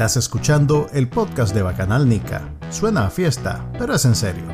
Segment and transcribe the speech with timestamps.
[0.00, 2.48] Estás escuchando el podcast de Bacanal Nica.
[2.70, 4.46] Suena a fiesta, pero es en serio.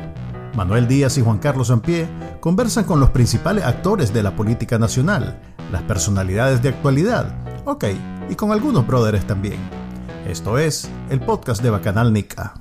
[0.55, 2.05] Manuel Díaz y Juan Carlos Ampie
[2.41, 5.39] conversan con los principales actores de la política nacional,
[5.71, 7.33] las personalidades de actualidad,
[7.63, 7.85] ok,
[8.29, 9.61] y con algunos brothers también.
[10.27, 12.53] Esto es el podcast de Bacanal Nica.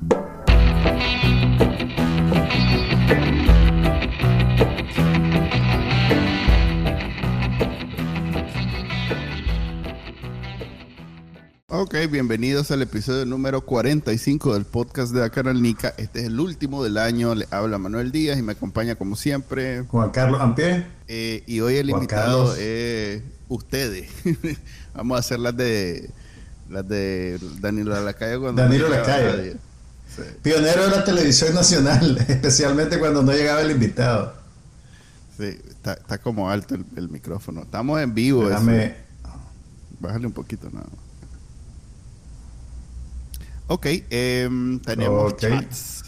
[11.79, 15.93] Ok, bienvenidos al episodio número 45 del podcast de Bacanal Nica.
[15.99, 17.35] Este es el último del año.
[17.35, 20.87] Le habla Manuel Díaz y me acompaña como siempre Juan Carlos Ampie.
[21.07, 22.59] Eh, y hoy el Juan invitado Carlos.
[22.59, 24.09] es ustedes.
[24.95, 26.09] Vamos a hacer las de
[26.71, 29.57] las de Danilo Lacayo cuando Danilo nadie.
[30.17, 34.33] Sí, Pionero de la televisión nacional, especialmente cuando no llegaba el invitado.
[35.37, 37.65] sí, está, está como alto el, el micrófono.
[37.65, 38.45] Estamos en vivo.
[38.45, 38.49] eso.
[38.49, 38.95] Déjame.
[40.01, 41.06] Bájale un poquito nada más.
[43.69, 46.05] Ok, em, tenemos chats.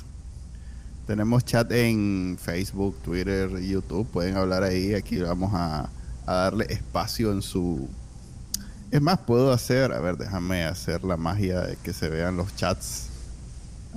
[1.09, 4.07] Tenemos chat en Facebook, Twitter, YouTube.
[4.07, 4.95] Pueden hablar ahí.
[4.95, 5.91] Aquí vamos a,
[6.27, 7.89] a darle espacio en su...
[8.93, 9.93] Es más, puedo hacer...
[9.93, 13.09] A ver, déjame hacer la magia de que se vean los chats.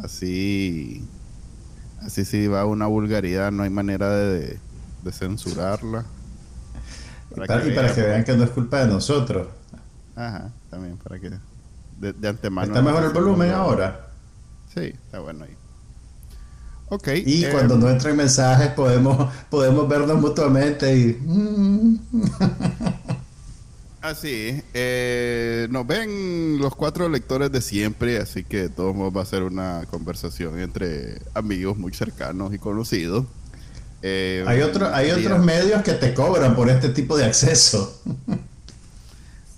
[0.03, 1.05] Así...
[1.99, 4.57] Así si va una vulgaridad, no hay manera de,
[5.03, 6.03] de censurarla.
[7.29, 9.49] Y para, y para que vean que no es culpa de nosotros.
[10.15, 11.29] Ajá, también para que
[12.01, 12.67] de, de antemano.
[12.67, 14.07] ¿Está mejor el volumen ahora?
[14.73, 15.55] Sí, está bueno ahí.
[16.89, 17.07] Ok.
[17.25, 21.17] Y eh, cuando no entran mensajes podemos, podemos vernos mutuamente y...
[21.21, 21.99] mm,
[24.01, 29.21] Así, eh, nos ven los cuatro lectores de siempre, así que de todos modos va
[29.21, 33.25] a ser una conversación entre amigos muy cercanos y conocidos.
[34.01, 38.01] Eh, Hay, otro, hay otros medios que te cobran por este tipo de acceso.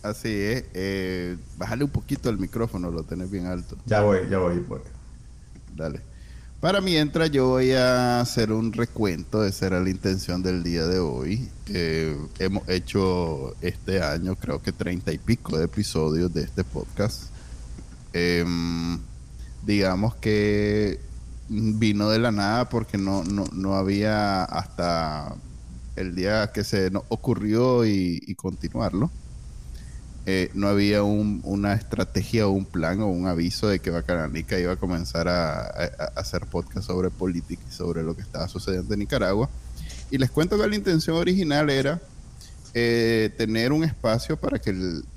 [0.04, 0.66] Así es.
[0.74, 3.78] Eh, bájale un poquito el micrófono, lo tenés bien alto.
[3.86, 4.60] Ya voy, ya voy.
[4.60, 4.82] voy.
[5.76, 6.02] Dale.
[6.60, 11.00] Para mientras yo voy a hacer un recuento, esa era la intención del día de
[11.00, 11.50] hoy.
[11.68, 17.24] Eh, hemos hecho este año creo que treinta y pico de episodios de este podcast.
[18.14, 19.00] Em,
[19.66, 21.00] digamos que
[21.50, 25.36] vino de la nada porque no, no, no había hasta
[25.96, 29.12] el día que se nos ocurrió y, y continuarlo.
[30.26, 34.58] Eh, no había un- una estrategia o un plan o un aviso de que Bacananica
[34.58, 35.62] iba a comenzar a,
[36.16, 39.50] hacer podcast sobre política y sobre lo que estaba sucediendo en Nicaragua.
[40.12, 42.00] Y les cuento que la intención original era
[42.74, 44.70] eh, tener un espacio para que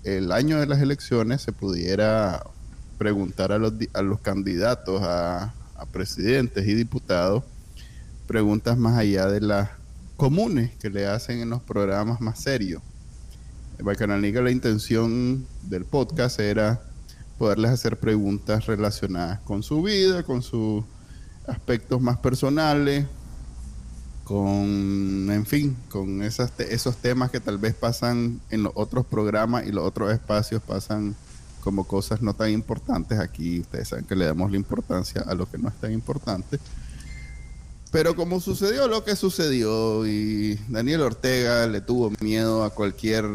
[0.05, 2.43] el, año de las elecciones se pudiera
[2.99, 7.45] preguntar a los, a los candidatos a, a presidentes y diputados
[8.27, 9.71] preguntas más allá de las
[10.17, 12.83] comunes que le hacen en los programas más serios.
[13.79, 16.83] En Bacananica la intención del podcast era
[17.39, 20.83] poderles hacer preguntas relacionadas con su vida, con sus
[21.47, 23.07] aspectos más personales,
[24.25, 29.73] con, en fin, con esos temas que tal vez pasan en los otros programas y
[29.73, 31.15] los otros espacios pasan
[31.61, 33.19] como cosas no tan importantes.
[33.19, 36.59] Aquí ustedes saben que le damos la importancia a lo que no es tan importante.
[37.93, 43.27] Pero como sucedió lo que sucedió y Daniel Ortega le tuvo miedo a cualquier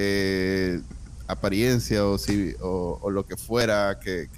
[0.00, 0.80] eh,
[1.26, 4.28] apariencia o, si- o, lo que fuera que,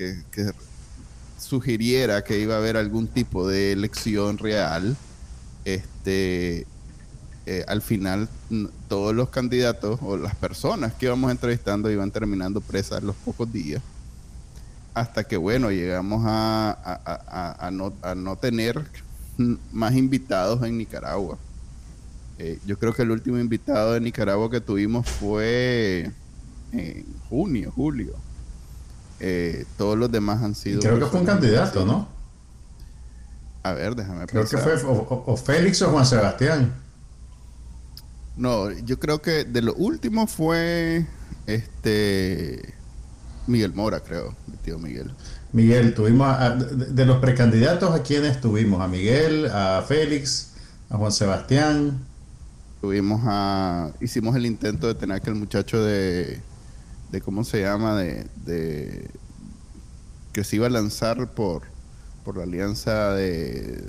[1.39, 4.97] sugiriera que iba a haber algún tipo de elección real,
[5.67, 6.67] este,
[7.47, 8.29] eh, al final
[8.89, 13.83] todos los candidatos o las personas que íbamos entrevistando iban terminando presas los pocos días.
[14.95, 16.71] Hasta que, bueno, llegamos a,
[17.63, 18.83] a- no, tener
[19.73, 21.39] más invitados en Nicaragua.
[22.43, 26.11] Eh, yo creo que el último invitado de Nicaragua que tuvimos fue
[26.73, 28.15] en junio, julio.
[29.21, 30.81] Eh, todos los demás han Y sido.
[30.81, 32.09] creo que fue un candidato, ¿no?
[33.63, 36.73] A ver, déjame Creo que fue o, o- o Félix o Juan Sebastián.
[38.39, 41.05] No, yo creo que de lo último fue
[41.47, 42.73] este
[43.49, 45.11] Miguel Mora, creo, mi tío Miguel.
[45.53, 50.53] Miguel, tuvimos a- a- de, de los precandidatos a quienes tuvimos, a Miguel, a Félix,
[50.89, 52.07] a Juan Sebastián,
[52.81, 53.91] Tuvimos a.
[54.01, 56.41] Hicimos el intento de tener aquel muchacho de.
[57.13, 57.97] de ¿Cómo se llama?
[57.97, 58.27] De.
[58.45, 59.11] de
[60.33, 61.63] que se iba a lanzar por.
[62.25, 63.85] por la alianza de.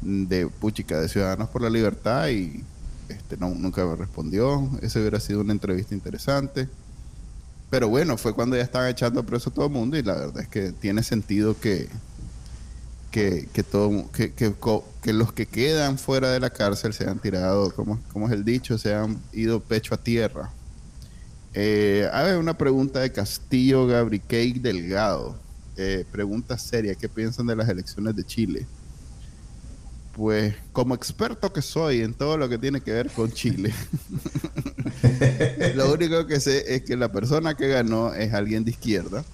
[0.00, 2.62] de Puchica, de Ciudadanos por la Libertad y.
[3.08, 4.70] Este, nunca me respondió.
[4.80, 6.68] Ese hubiera sido una entrevista interesante.
[7.68, 10.42] Pero bueno, fue cuando ya estaban echando preso a todo el mundo y la verdad
[10.42, 11.88] es que tiene sentido que,
[13.14, 14.52] que, que todo que, que,
[15.00, 18.44] que los que quedan fuera de la cárcel se han tirado, como, como es el
[18.44, 20.50] dicho, se han ido pecho a tierra
[21.52, 25.36] Eh, ver, una pregunta de Castillo Gabriquey Delgado.
[25.76, 28.66] Eh, pregunta seria, ¿qué piensan de las elecciones de Chile?
[30.16, 33.72] Pues como experto que soy en todo lo que tiene que ver con Chile,
[35.76, 39.24] lo único que sé es que la persona que ganó es alguien de izquierda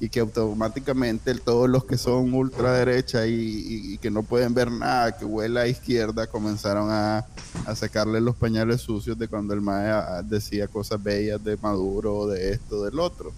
[0.00, 5.16] y que automáticamente todos los que son ultraderecha y, y, que no pueden ver nada
[5.16, 7.26] que huela a izquierda comenzaron a,
[7.66, 12.52] a sacarle los pañales sucios de cuando el MAE decía cosas bellas de Maduro, de
[12.52, 13.30] esto, del otro.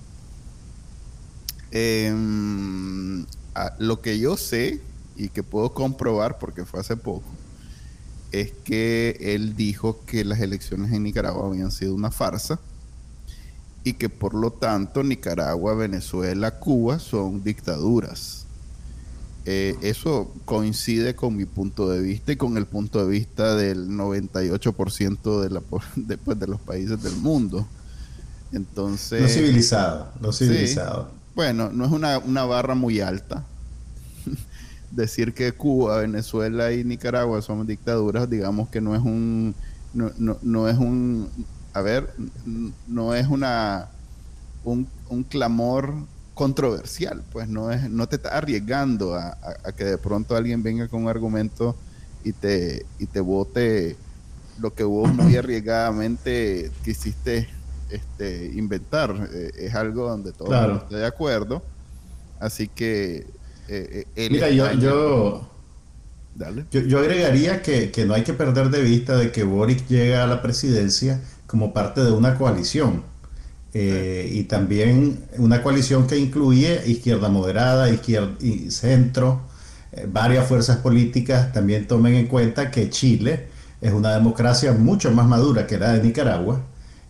[1.73, 2.15] Eh,
[3.79, 4.81] lo que yo sé
[5.17, 7.29] y que puedo comprobar porque fue hace poco
[8.31, 12.61] es que él dijo que las elecciones en Nicaragua habían sido una farsa
[13.85, 18.47] y que por lo tanto Nicaragua, Venezuela, Cuba son dictaduras.
[19.45, 23.89] Eh, eso coincide con mi punto de vista y con el punto de vista del
[23.89, 25.63] 98% de, la,
[25.97, 27.67] de, pues, de los países del mundo.
[28.53, 29.23] Entonces...
[29.23, 31.11] No civilizado, no civilizado.
[31.35, 33.45] bueno, no es una, una barra muy alta.
[34.93, 39.55] Decir que Cuba, Venezuela y Nicaragua son dictaduras, digamos que no es un...
[39.93, 41.29] no, no, no es un
[41.73, 42.15] a ver,
[42.87, 43.89] no es una
[44.65, 44.87] un,
[45.29, 45.95] clamor
[46.35, 49.37] controversial, pues no es, no te está arriesgando a,
[49.77, 51.77] que de pronto alguien venga con un argumento
[52.25, 53.97] y te, y te vote
[54.61, 57.49] lo que vos muy arriesgadamente quisiste
[57.91, 59.29] este, inventar.
[59.33, 61.63] Eh, es algo donde todo el mundo de acuerdo.
[62.41, 63.27] Así que
[63.69, 65.49] eh, eh Mira, yo, yo,
[66.71, 70.27] yo, agregaría que, que, no hay que perder de vista de que Boric llega a
[70.27, 71.21] la presidencia
[71.53, 73.03] como parte de una coalición.
[73.75, 79.43] Eh, y también una coalición que incluye izquierda moderada, izquierda y centro,
[79.93, 81.53] eh, varias fuerzas políticas.
[81.53, 83.49] También tomen en cuenta que Chile
[83.83, 86.63] es una democracia mucho más madura que la de Nicaragua.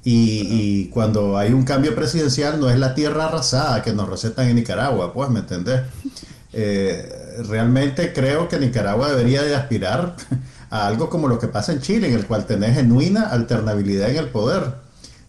[0.05, 4.57] Y, cuando hay un cambio presidencial no es la tierra arrasada que nos recetan en
[4.57, 5.83] Nicaragua, pues, ¿me entendés?
[6.53, 7.09] Eh,
[7.49, 10.17] realmente creo que Nicaragua debería de aspirar
[10.73, 14.17] a algo como lo que pasa en Chile, en el cual tenés genuina alternabilidad en
[14.17, 14.77] el poder.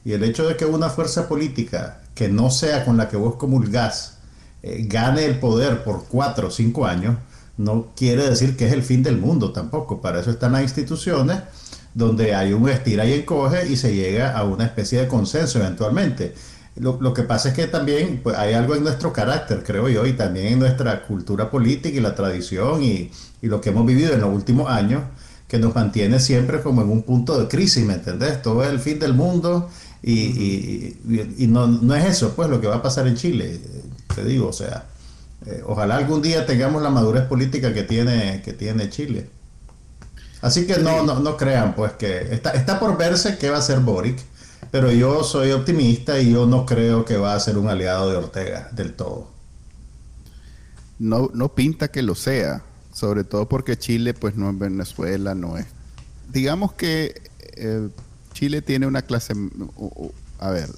[0.06, 3.36] Y el hecho de que una fuerza política que no sea con la que vos
[3.36, 4.20] comulgás
[4.62, 7.18] eh, gane el poder por cuatro o cinco años,
[7.58, 10.02] no quiere decir que es el fin del mundo tampoco.
[10.02, 11.40] Para eso están las instituciones
[11.94, 16.36] donde hay un estira y encoge y se llega a una especie de consenso eventualmente.
[16.78, 20.14] Lo, que pasa es que también pues, hay algo en nuestro carácter, creo yo, y
[20.14, 23.12] también en nuestra cultura política y la tradición y,
[23.42, 25.04] y lo que hemos vivido en los últimos años,
[25.54, 28.42] que nos mantiene siempre como en un punto de crisis, ¿me entendés?
[28.42, 29.70] Todo es el fin del mundo
[30.02, 30.96] y,
[31.48, 33.62] no, es eso, pues, lo que va a pasar en Chile,
[34.16, 34.86] te digo, o sea,
[35.46, 39.30] eh, ojalá algún día tengamos la madurez política que tiene, que tiene Chile.
[40.42, 43.62] Así que no, no, no crean, pues, que está, está por verse qué va a
[43.62, 44.18] ser Boric,
[44.72, 48.18] pero yo soy optimista y yo no creo que va a ser un aliado de
[48.18, 49.28] Ortega del todo.
[50.98, 52.64] No, no pinta que lo sea
[52.94, 55.66] sobre todo porque Chile pues no es Venezuela, no es.
[56.32, 57.22] Digamos que
[57.56, 57.90] eh,
[58.34, 59.34] Chile tiene una clase,
[60.40, 60.70] a ver,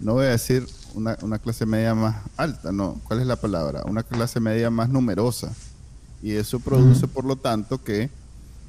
[0.00, 3.82] no voy a decir una, clase media más alta, no, ¿cuál es la palabra?
[3.84, 5.52] Una clase media más numerosa.
[6.20, 8.10] Y eso produce, por lo tanto, que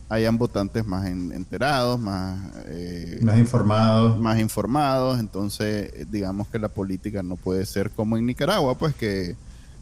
[0.07, 4.19] hayan votantes más enterados, más, eh, más informados.
[4.19, 5.19] Más informados.
[5.19, 9.35] Entonces, digamos que la política no puede ser como en Nicaragua, pues que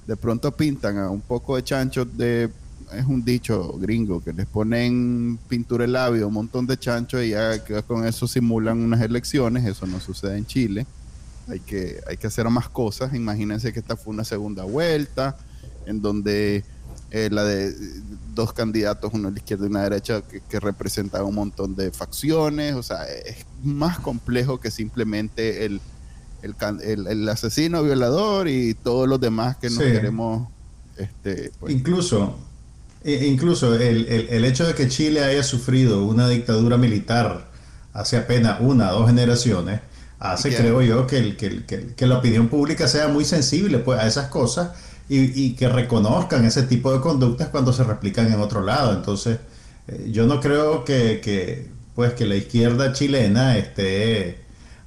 [0.06, 2.50] de pronto pintan a un poco de chanchos de
[2.94, 7.32] es un dicho gringo que les ponen pintura el labio, un montón de chancho y
[7.32, 9.66] ya con eso simulan unas elecciones.
[9.66, 10.86] Eso no sucede en Chile.
[11.50, 13.14] Hay que, hay que hacer más cosas.
[13.14, 15.38] Imagínense que esta fue una segunda vuelta
[15.86, 16.64] en donde
[17.12, 17.74] eh, la de
[18.34, 21.36] dos candidatos, uno a la izquierda y una a la derecha, que, que representaban un
[21.36, 22.76] montón de facciones.
[22.76, 25.82] O sea, es más complejo que simplemente el,
[26.42, 30.48] el, el, asesino violador y todos los demás que no queremos.
[30.98, 32.36] Este, pues, Incluso
[33.08, 37.50] e, incluso el, hecho de que Chile haya sufrido una dictadura militar
[37.94, 39.80] hace apenas una o dos generaciones,
[40.20, 44.72] hace, creo yo, que, que, la opinión pública sea muy sensible pues, a esas cosas
[45.08, 48.92] y, que reconozcan ese tipo de conductas cuando se replican en otro lado.
[48.92, 49.40] Entonces,
[49.88, 54.42] eh, yo no creo que, pues, que la izquierda chilena esté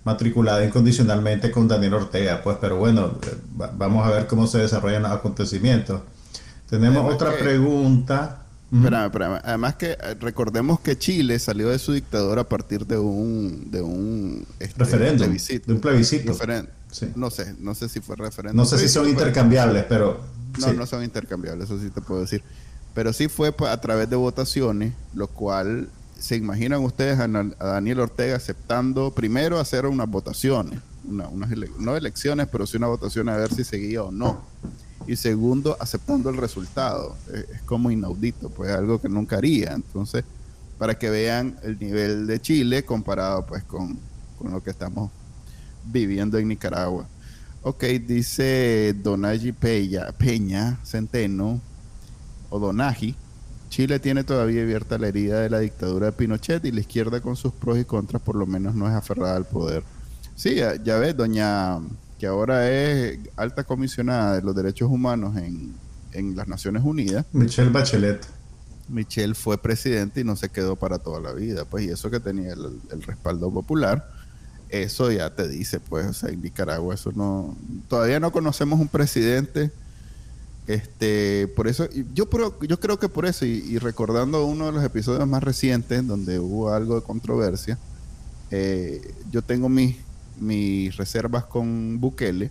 [0.04, 3.34] matriculada incondicionalmente con Daniel Ortega, pues, pero bueno, eh,
[3.78, 6.02] vamos a ver cómo se desarrollan los acontecimientos.
[6.70, 8.44] Tenemos otra pregunta.
[8.72, 9.40] Espérame, espérame.
[9.42, 13.82] Además que eh, recordemos que Chile salió de su dictadura a partir de un de
[13.82, 15.66] un este, referéndum, plebiscito.
[15.66, 16.32] de un plebiscito.
[17.16, 18.56] No sé, no sé si fue referéndum.
[18.56, 20.20] No sé si son intercambiables, pero
[20.60, 22.44] no, no son intercambiables, eso sí te puedo decir.
[22.94, 28.36] Pero sí fue a través de votaciones, lo cual se imaginan ustedes a, Daniel Ortega
[28.36, 34.04] aceptando primero hacer unas votaciones, no elecciones, pero sí una votación a ver si seguía
[34.04, 34.44] o no.
[35.10, 37.16] Y segundo, aceptando el resultado.
[37.34, 39.72] Es, como inaudito, pues algo que nunca haría.
[39.72, 40.22] Entonces,
[40.78, 43.98] para que vean el nivel de Chile comparado pues con,
[44.38, 45.10] con lo que estamos
[45.84, 47.08] viviendo en Nicaragua.
[47.64, 51.60] Ok, dice Donaji Peña, Peña Centeno,
[52.48, 53.16] o Donaji,
[53.68, 57.34] Chile tiene todavía abierta la herida de la dictadura de Pinochet y la izquierda con
[57.34, 59.82] sus pros y contras por lo menos no es aferrada al poder.
[60.36, 61.80] Sí, ya, ves, doña,
[62.20, 65.74] que ahora es alta comisionada de los derechos humanos en,
[66.12, 67.26] en las Naciones Unidas.
[67.32, 68.24] Michelle Bachelet.
[68.88, 72.20] Michelle fue presidente y no se quedó para toda la vida, pues, y eso que
[72.20, 74.20] tenía el respaldo popular
[74.70, 77.56] eso ya te dice, pues, o sea, en Nicaragua eso no,
[77.88, 79.70] todavía no conocemos un presidente,
[80.66, 82.28] este, por eso, yo,
[82.60, 86.72] yo creo que por eso, y, recordando uno de los episodios más recientes donde hubo
[86.72, 87.78] algo de controversia,
[88.52, 89.96] eh, yo tengo mis,
[90.40, 92.50] mis reservas con Bukele,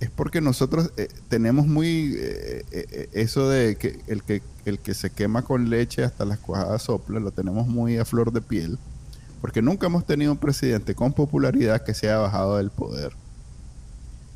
[0.00, 5.10] es porque nosotros eh, tenemos muy eh, eso de que el, que el que se
[5.10, 8.78] quema con leche hasta las cuajadas sopla, lo tenemos muy a flor de piel
[9.42, 13.12] porque nunca hemos tenido un presidente con popularidad que se haya bajado del poder.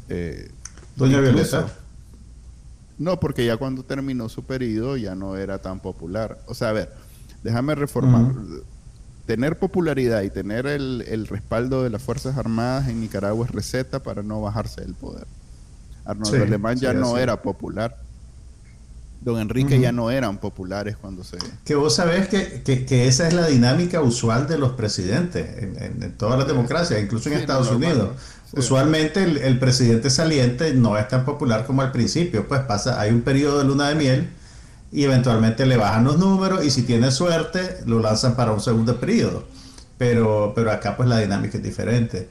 [0.09, 0.51] Eh,
[0.97, 1.69] Doña Violeta.
[2.99, 6.41] No, porque ya cuando terminó su periodo ya no era tan popular.
[6.47, 6.93] O sea, a ver,
[7.45, 8.35] déjame reformar.
[9.27, 14.23] Tener popularidad y tener el, respaldo de las Fuerzas Armadas en Nicaragua es receta para
[14.23, 15.27] no bajarse del poder.
[16.05, 17.97] Arnoldo Alemán ya no era popular.
[19.21, 21.39] Don Enrique ya no eran populares cuando se...
[21.65, 25.45] Que vos sabés que, que, esa es la dinámica usual de los presidentes
[25.81, 28.11] en, todas las democracias, incluso en Estados Unidos.
[28.53, 33.23] Usualmente el, presidente saliente no es tan popular como al principio, pues pasa, hay un
[33.23, 34.29] periodo de luna de miel
[34.93, 38.99] y eventualmente le bajan los números y si tiene suerte lo lanzan para un segundo
[38.99, 39.45] periodo.
[39.99, 42.29] Pero, pero acá pues la dinámica es diferente.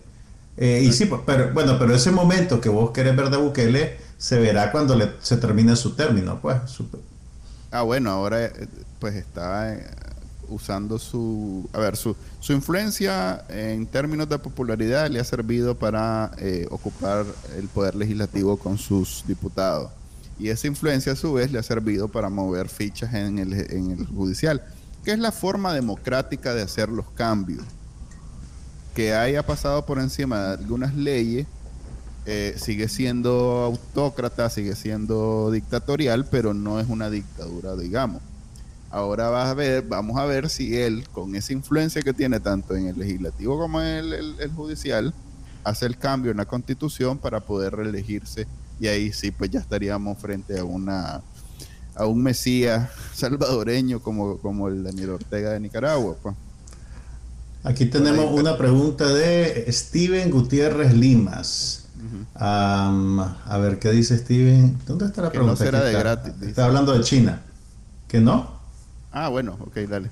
[0.57, 3.97] Eh, y sí, pues, pero bueno, pero ese momento que vos querés ver de Bukele
[4.17, 6.57] se verá cuando le, se termine su término, pues.
[7.71, 8.67] Ah, bueno, ahora eh,
[8.99, 9.85] pues está eh,
[10.49, 16.31] usando su, a ver, su, su influencia en términos de popularidad le ha servido para
[16.37, 17.25] eh, ocupar
[17.57, 19.91] el poder legislativo con sus diputados.
[20.37, 23.91] Y esa influencia a su vez le ha servido para mover fichas en el, en
[23.91, 24.63] el judicial,
[25.03, 27.63] que es la forma democrática de hacer los cambios.
[28.93, 31.47] Que haya pasado por encima de algunas leyes
[32.27, 38.21] eh, sigue siendo autócrata, sigue siendo dictatorial, pero no es una dictadura, digamos.
[38.89, 42.75] Ahora vas a ver, vamos a ver si él, con esa influencia que tiene tanto
[42.75, 45.13] en el legislativo como en el, judicial,
[45.63, 48.47] hace el cambio en la constitución para poder reelegirse
[48.79, 51.21] y ahí sí, pues ya estaríamos frente a una
[51.95, 56.15] a un mesías salvadoreño como, como el Daniel Ortega de Nicaragua.
[56.21, 56.35] Pues.
[57.63, 61.85] Aquí tenemos una pregunta de Steven Gutiérrez Limas
[62.35, 64.77] a ver, ¿qué dice Steven?
[64.85, 65.53] ¿Dónde está la pregunta?
[65.53, 66.33] No será de gratis.
[66.41, 67.41] Está hablando de China.
[68.07, 68.59] ¿Que no?
[69.11, 70.09] Ah, bueno, ok, dale.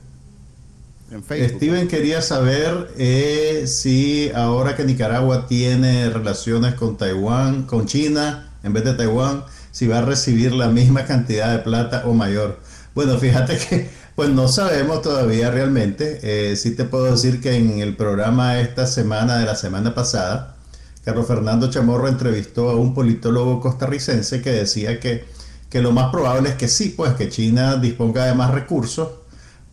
[1.12, 1.58] En Facebook.
[1.58, 8.74] Steven quería saber eh, si ahora que Nicaragua tiene relaciones con Taiwán, con China, en
[8.74, 12.60] vez de Taiwán, si va a recibir la misma cantidad de plata o mayor.
[12.96, 16.20] Bueno, fíjate que pues no sabemos todavía realmente.
[16.24, 20.55] Eh, sí te puedo decir que en el programa esta semana de la semana pasada,
[21.03, 25.25] Carlos Fernando Chamorro entrevistó a un politólogo costarricense que decía que,
[25.70, 29.10] que lo más probable es que sí, pues que China disponga de más recursos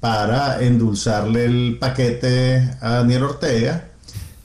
[0.00, 3.89] para endulzarle el paquete a Daniel Ortega,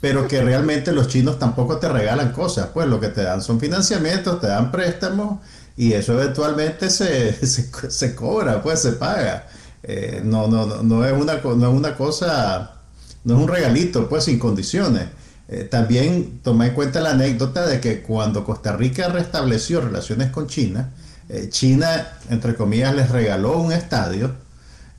[0.05, 3.59] pero que realmente los chinos tampoco te regalan cosas, pues lo que te dan son
[3.59, 5.39] financiamientos, te dan préstamos
[5.75, 7.33] y eso eventualmente se,
[7.89, 9.47] se, cobra, pues se paga.
[9.81, 12.75] Eh, no, no, no, no, es una, no es una cosa,
[13.24, 15.07] no es un regalito, pues sin condiciones.
[15.47, 20.45] Eh, también toma en cuenta la anécdota de que cuando Costa Rica restableció relaciones con
[20.45, 20.91] China,
[21.29, 24.35] eh, China, entre comillas, les regaló un estadio,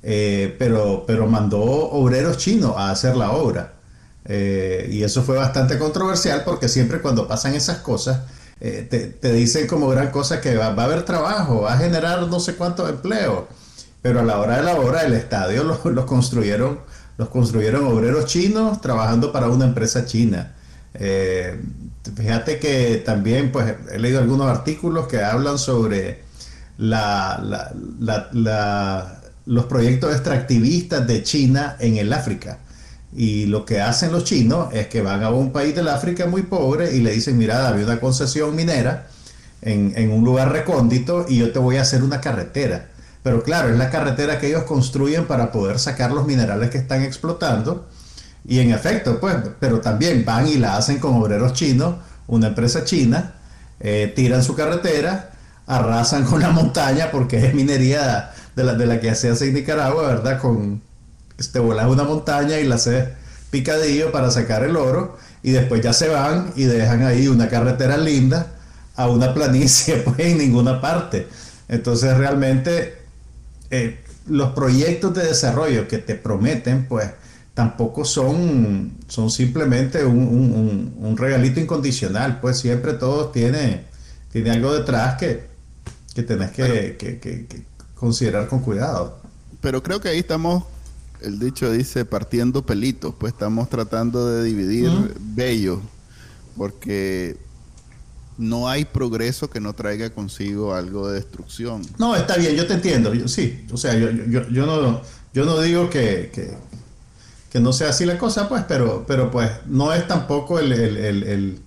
[0.03, 3.76] pero, pero mandó obreros chinos a hacer la obra.
[4.29, 8.23] Y eso fue bastante controversial porque siempre cuando pasan esas cosas,
[8.59, 12.57] te, dicen como gran cosa que va, a haber trabajo, va a generar no sé
[12.57, 13.45] cuántos empleos,
[14.03, 16.81] pero a la hora de la obra el estadio lo construyeron
[17.19, 20.55] los construyeron obreros chinos trabajando para una empresa china.
[20.95, 21.59] Eh,
[22.15, 26.23] fíjate que también pues, he leído algunos artículos que hablan sobre
[26.79, 27.73] la,
[29.47, 32.59] los proyectos extractivistas de China en el África.
[33.17, 36.43] Y lo que hacen los chinos es que van a un país del África muy
[36.43, 39.09] pobre y le dicen, mira, había una concesión minera
[39.63, 42.91] en, en un lugar recóndito y yo te voy a hacer una carretera
[43.27, 47.03] pero claro, es la carretera que ellos construyen para poder sacar los minerales que están
[47.03, 47.89] explotando.
[48.47, 51.97] Y en efecto, pues, pero también van y la hacen con obreros chinos,
[52.29, 53.35] una empresa china,
[53.81, 55.33] eh, tiran su carretera,
[55.67, 59.55] arrasan con la montaña porque es minería de la, de la que se hace en
[59.55, 60.41] Nicaragua, ¿verdad?
[60.41, 60.81] Con,
[61.39, 63.09] este, volas una montaña y la haces
[63.51, 67.97] picadillo para sacar el oro y después ya se van y dejan ahí una carretera
[67.97, 68.55] linda
[68.97, 71.29] a una planicie pues en ninguna parte.
[71.69, 72.99] Entonces realmente
[73.71, 77.11] eh, los proyectos de desarrollo que te prometen pues
[77.55, 83.85] tampoco son, son simplemente un, regalito incondicional, pues siempre todo tiene,
[84.31, 85.47] tiene algo detrás que,
[86.15, 87.65] que tenés que
[87.95, 89.21] considerar con cuidado.
[89.63, 90.65] Pero creo que ahí estamos
[91.23, 95.81] el dicho dice partiendo pelitos, pues estamos tratando de dividir bello,
[96.57, 97.37] porque
[98.39, 101.83] no hay progreso que no traiga consigo algo de destrucción.
[101.99, 105.01] No, está bien, yo te entiendo, sí, o sea, yo, yo, no,
[105.33, 109.91] yo no digo que, que, no sea así la cosa, pues, pero, pero pues no
[109.95, 111.59] es tampoco el,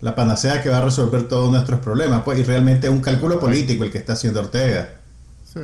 [0.00, 3.38] la panacea que va a resolver todos nuestros problemas, pues, y realmente es un cálculo
[3.38, 5.00] político el que está haciendo Ortega.
[5.44, 5.60] Sí.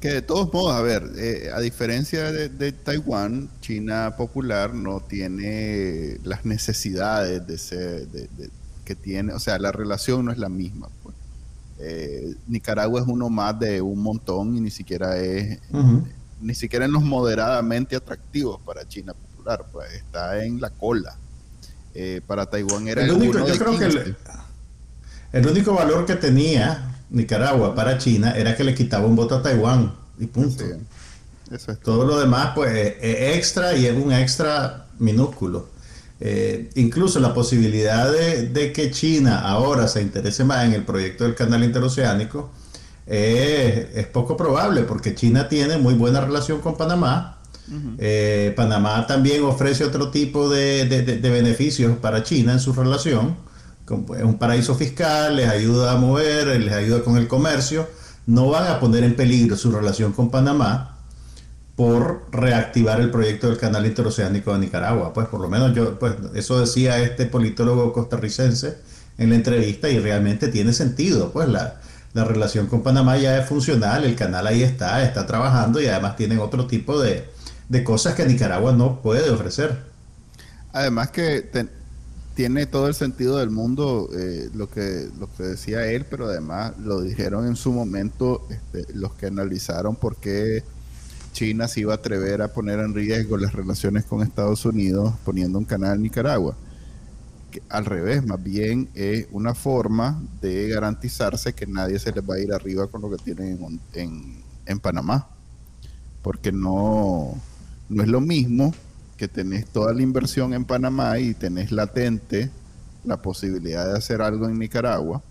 [0.00, 6.18] Que de todos modos, a ver, eh, a diferencia de, Taiwán, China popular no tiene
[6.22, 8.28] las necesidades de ser, de,
[8.84, 10.88] que tiene, o sea, la relación no es la misma.
[11.02, 11.16] Pues.
[11.80, 15.58] Eh, Nicaragua es uno más de un montón y ni siquiera es,
[16.40, 21.16] ni siquiera en los moderadamente atractivos para China popular, pues está en la cola.
[21.94, 24.14] Eh, para Taiwán era el, único, yo creo que
[25.32, 29.42] el único valor que tenía Nicaragua para China era que le quitaba un voto a
[29.42, 30.64] Taiwán y punto.
[31.50, 32.04] Eso es todo.
[32.04, 35.68] lo demás, pues, es extra y es un extra minúsculo.
[36.20, 41.36] Eh, incluso la posibilidad de, que China ahora se interese más en el proyecto del
[41.36, 42.50] canal interoceánico
[43.06, 47.38] es poco probable porque China tiene muy buena relación con Panamá.
[47.98, 53.36] Eh, Panamá también ofrece otro tipo de, de beneficios para China en su relación
[54.16, 57.88] es un paraíso fiscal, les ayuda a mover, les ayuda con el comercio,
[58.26, 60.96] no van a poner en peligro su relación con Panamá
[61.76, 65.12] por reactivar el proyecto del canal interoceánico de Nicaragua.
[65.12, 68.78] Pues por lo menos yo, pues eso decía este politólogo costarricense
[69.16, 71.30] en la entrevista y realmente tiene sentido.
[71.30, 71.80] Pues la,
[72.14, 76.16] la relación con Panamá ya es funcional, el canal ahí está, está trabajando y además
[76.16, 77.28] tienen otro tipo de,
[77.68, 79.78] de cosas que Nicaragua no puede ofrecer.
[80.72, 81.48] Además que
[82.38, 86.72] tiene todo el sentido del mundo eh, lo que lo que decía él, pero además
[86.78, 90.62] lo dijeron en su momento este, los que analizaron por qué
[91.32, 95.58] China se iba a atrever a poner en riesgo las relaciones con Estados Unidos poniendo
[95.58, 96.54] un canal en Nicaragua.
[97.50, 102.36] Que, al revés, más bien es una forma de garantizarse que nadie se les va
[102.36, 105.28] a ir arriba con lo que tienen en, en, en Panamá.
[106.22, 107.34] Porque no,
[107.88, 108.72] no es lo mismo
[109.18, 112.50] que tenés toda la inversión en Panamá y tenés latente
[113.04, 115.22] la posibilidad de hacer algo en Nicaragua,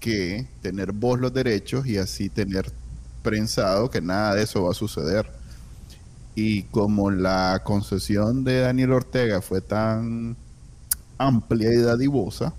[0.00, 2.72] que tener vos los derechos y así tener
[3.22, 5.28] prensado que nada de eso va a suceder.
[6.36, 10.36] Y como la concesión de Daniel Ortega fue tan
[11.18, 12.54] amplia y dadivosa,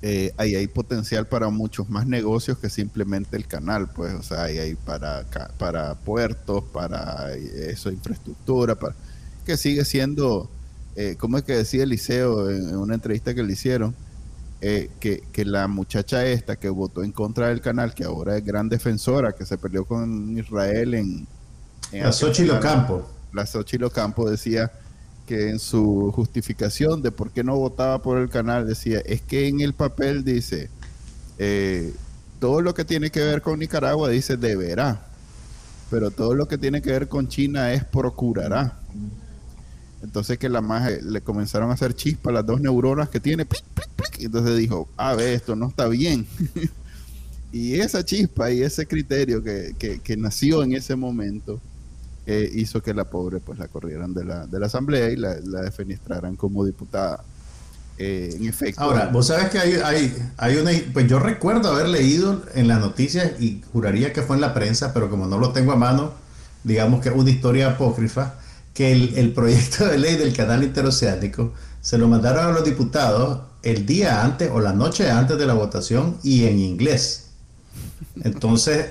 [0.00, 4.44] eh, ahí hay potencial para muchos más negocios que simplemente el canal, pues, o sea,
[4.44, 5.24] ahí hay para,
[5.58, 8.94] para puertos, para eh, eso, infraestructura, para,
[9.44, 10.48] que sigue siendo,
[10.94, 13.94] eh, como es que decía Eliseo en, en una entrevista que le hicieron,
[14.60, 18.44] eh, que, que, la muchacha esta que votó en contra del canal, que ahora es
[18.44, 21.28] gran defensora, que se peleó con Israel en...
[21.92, 23.08] en la Xochitl Campo.
[23.32, 24.72] La Xochitl Campo decía
[25.28, 29.46] que en su justificación de por qué no votaba por el canal decía, es que
[29.46, 30.70] en el papel dice,
[31.38, 31.92] eh,
[32.40, 35.06] todo lo que tiene que ver con Nicaragua dice deberá,
[35.90, 38.80] pero todo lo que tiene que ver con China es procurará.
[40.02, 43.46] Entonces que la más le comenzaron a hacer chispa las dos neuronas que tiene,
[44.18, 46.26] y entonces dijo, a ver, esto no está bien.
[47.52, 51.60] y esa chispa y ese criterio que, que nació en ese momento,
[52.54, 55.70] hizo que la pobre pues la corrieran de la, de la asamblea y la, la
[56.36, 57.24] como diputada.
[57.96, 58.80] Eh, en efecto.
[58.80, 60.70] Ahora, vos sabes que hay, hay, hay una.
[60.92, 64.94] Pues yo recuerdo haber leído en las noticias y juraría que fue en la prensa,
[64.94, 66.12] pero como no lo tengo a mano,
[66.62, 68.34] digamos que es una historia apócrifa,
[68.72, 73.86] que el proyecto de ley del canal interoceánico se lo mandaron a los diputados el
[73.86, 77.30] día antes o la noche antes de la votación y en inglés.
[78.22, 78.90] Entonces.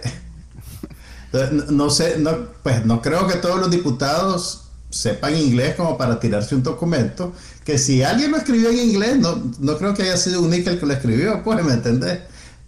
[1.69, 6.55] No sé, no, pues no creo que todos los diputados sepan inglés como para tirarse
[6.55, 7.33] un documento,
[7.65, 10.79] que si alguien lo escribió en inglés, no, no creo que haya sido un níquel
[10.79, 12.19] que lo escribió, pues, ¿me entendés?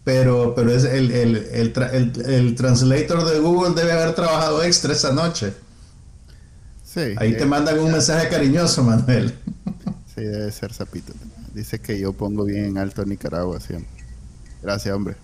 [0.10, 5.14] pero, pero es el, el, el, el, translator de Google debe haber trabajado extra esa
[5.14, 5.54] noche.
[6.84, 7.14] Sí.
[7.18, 9.34] Ahí te mandan un mensaje cariñoso, Manuel.
[10.16, 11.14] Sí, debe ser sapito.
[11.54, 14.04] Dice que yo pongo bien en alto Nicaragua siempre.
[14.62, 15.16] Gracias, hombre.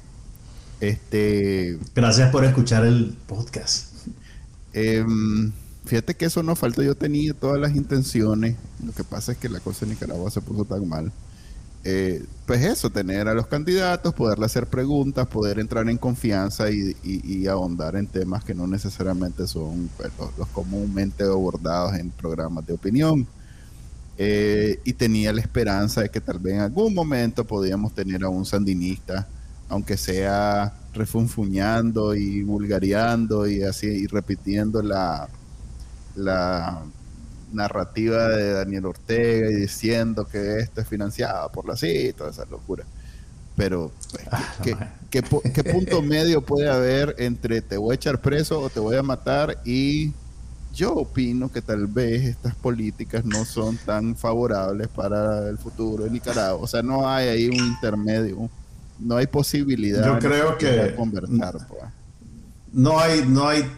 [0.80, 1.80] Este.
[1.94, 3.94] Gracias por escuchar el podcast.
[4.74, 5.52] Em,
[5.86, 6.84] fíjate que eso no faltó.
[6.84, 8.56] Yo tenía todas las intenciones.
[8.86, 11.12] Lo que pasa es que la cosa en Nicaragua se puso tan mal.
[11.88, 17.46] Eh, pues eso, tener a los candidatos, poderle hacer preguntas, poder entrar en confianza y,
[17.48, 23.28] ahondar en temas que no necesariamente son pues, los, comúnmente abordados en programas de opinión.
[24.18, 28.30] Eh, y tenía la esperanza de que tal vez en algún momento podíamos tener a
[28.30, 29.28] un sandinista,
[29.70, 35.28] aunque sea refunfuñando y vulgareando y así y repitiendo la,
[36.16, 36.84] la
[37.52, 42.46] narrativa de Daniel Ortega y diciendo que esto es financiado por la CIT, toda esa
[42.46, 42.86] locura.
[43.56, 44.54] Pero, pues, ah,
[45.10, 49.04] ¿qué, punto medio puede haber entre te voy a echar preso o te voy a
[49.04, 50.12] matar y
[50.74, 56.10] yo opino que tal vez estas políticas no son tan favorables para el futuro de
[56.10, 56.62] Nicaragua.
[56.62, 58.50] O sea, no hay ahí un intermedio,
[59.00, 60.06] no hay posibilidad.
[60.06, 61.84] Yo creo que conversar, pues.
[62.74, 63.70] no hay, no hay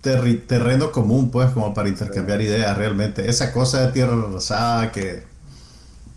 [0.00, 3.28] terreno común, pues, como para intercambiar ideas realmente.
[3.28, 5.24] Esa cosa de tierra rosada que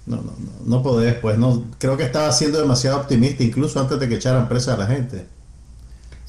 [0.06, 4.00] no, no, no, no podés, pues, no, creo que estaba siendo demasiado optimista, incluso antes
[4.00, 5.26] de que echaran presa a la gente.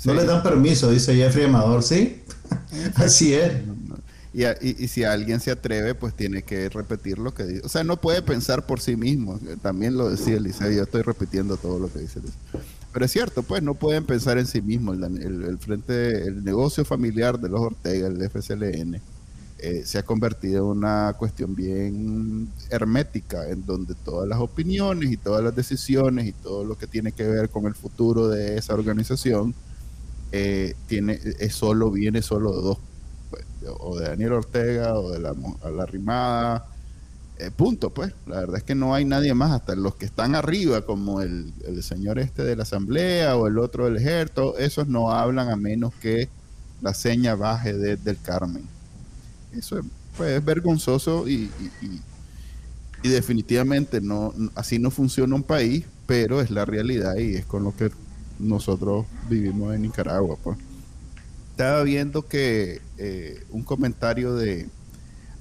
[0.04, 2.22] No le dan permiso, dice Jeffrey Amador, ¿sí?
[2.94, 3.52] Así es.
[4.32, 7.62] Y, y, si alguien se atreve, pues tiene que repetir lo que dice.
[7.64, 9.40] O sea, no puede pensar por sí mismo.
[9.60, 12.20] También lo decía Eliseo, yo estoy repitiendo todo lo que dice
[12.92, 14.92] Pero es cierto, pues no pueden pensar en sí mismo.
[14.92, 19.00] El, frente, el negocio familiar de los Ortega, el FSLN,
[19.58, 25.16] eh, se ha convertido en una cuestión bien hermética, en donde todas las opiniones y
[25.16, 28.74] todas las decisiones y todo lo que tiene que ver con el futuro de esa
[28.74, 29.54] organización
[30.30, 32.78] eh, tiene, es solo, viene solo de dos
[33.78, 35.34] o de Daniel Ortega o de la,
[35.70, 36.66] la Rimada.
[37.38, 38.12] Eh, punto, pues.
[38.26, 41.52] La verdad es que no hay nadie más, hasta los que están arriba, como el,
[41.82, 45.94] señor este de la Asamblea o el otro del Ejército, esos no hablan a menos
[45.94, 46.28] que
[46.82, 48.64] la seña baje desde el Carmen.
[49.52, 51.50] Eso es, pues, vergonzoso y,
[53.02, 57.64] y, definitivamente no, así no funciona un país, pero es la realidad y es con
[57.64, 57.90] lo que
[58.38, 60.58] nosotros vivimos en Nicaragua, pues
[61.50, 64.68] estaba viendo que eh, un comentario de...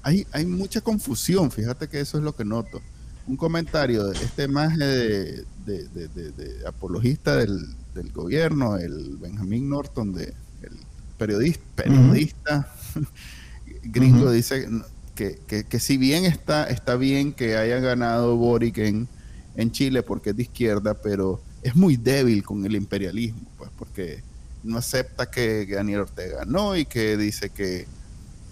[0.02, 2.80] Hay, hay mucha confusión, fíjate que eso es lo que noto.
[3.26, 7.66] Un comentario de este imagen de, de, apologista del,
[8.12, 10.72] gobierno, el Benjamin Norton, de, el
[11.18, 12.72] periodista, periodista
[13.82, 14.68] gringo, dice
[15.14, 19.06] que, que, si bien está, está bien que haya ganado Boric en,
[19.54, 24.22] en Chile porque es de izquierda, pero es muy débil con el imperialismo, pues porque
[24.62, 27.86] no acepta que, Daniel Ortega no y que dice que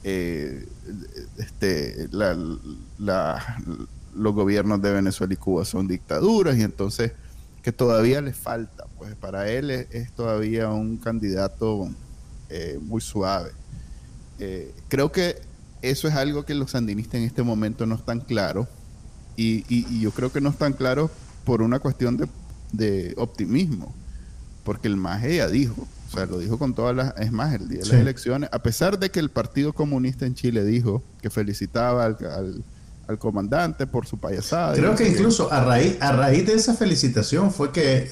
[0.05, 0.67] eh,
[1.39, 7.13] este, los gobiernos de Venezuela y Cuba son dictaduras y entonces
[7.63, 11.89] que todavía le falta, pues para él es, todavía un candidato
[12.49, 13.51] eh, muy suave.
[14.39, 15.41] Eh, creo que
[15.83, 18.69] eso es algo que los sandinistas en este momento no están claros
[19.37, 21.11] y, yo creo que no están claros
[21.45, 22.29] por una cuestión de,
[22.73, 23.95] de optimismo,
[24.65, 27.15] porque el MAGE ya dijo, o sea, lo dijo con todas las...
[27.19, 30.35] Es más, el día de las elecciones, a pesar de que el Partido Comunista en
[30.35, 32.65] Chile dijo que felicitaba al,
[33.19, 34.75] comandante por su payasada.
[34.75, 38.11] Creo que incluso a raíz, a raíz de esa felicitación fue que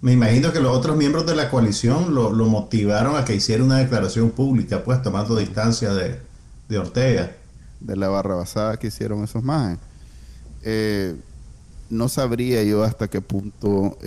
[0.00, 3.78] me imagino que los otros miembros de la coalición lo, motivaron a que hiciera una
[3.78, 6.18] declaración pública, pues tomando distancia de,
[6.76, 7.32] Ortega.
[7.80, 9.78] De la barra basada que hicieron esos más.
[10.62, 11.14] Eh,
[11.90, 13.98] no sabría yo hasta qué punto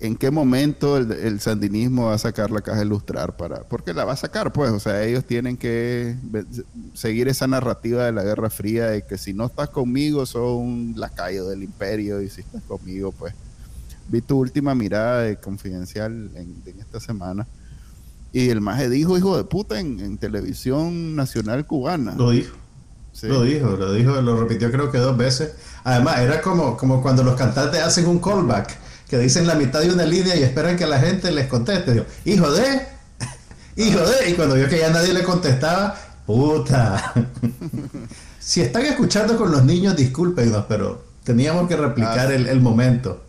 [0.00, 4.04] en qué momento el, sandinismo va a sacar la caja de ilustrar para porque la
[4.04, 6.16] va a sacar pues o sea ellos tienen que
[6.94, 10.94] seguir esa narrativa de la Guerra Fría de que si no estás conmigo sos un
[10.96, 13.34] lacayo del imperio y si estás conmigo pues
[14.08, 17.46] vi tu última mirada de confidencial en, esta semana
[18.32, 22.56] y el maje dijo hijo de puta en, televisión nacional cubana lo dijo.
[23.24, 25.52] Lo dijo, lo dijo, lo repitió creo que dos veces.
[25.84, 28.74] Además, era como, como cuando los cantantes hacen un callback
[29.12, 31.92] que dicen la mitad de una línea y esperan que la gente les conteste.
[31.92, 32.80] Digo, hijo de,
[33.76, 35.94] hijo de, y cuando vio que ya nadie le contestaba,
[36.24, 37.12] puta.
[38.40, 43.22] si están escuchando con los niños, discúlpenos, pero teníamos que replicar ah, el, momento.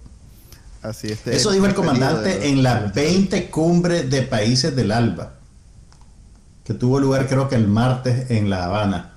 [0.81, 5.33] Así este Eso dijo el comandante en la 20 cumbre de países del ALBA,
[6.63, 9.12] que tuvo lugar creo que el martes en La Habana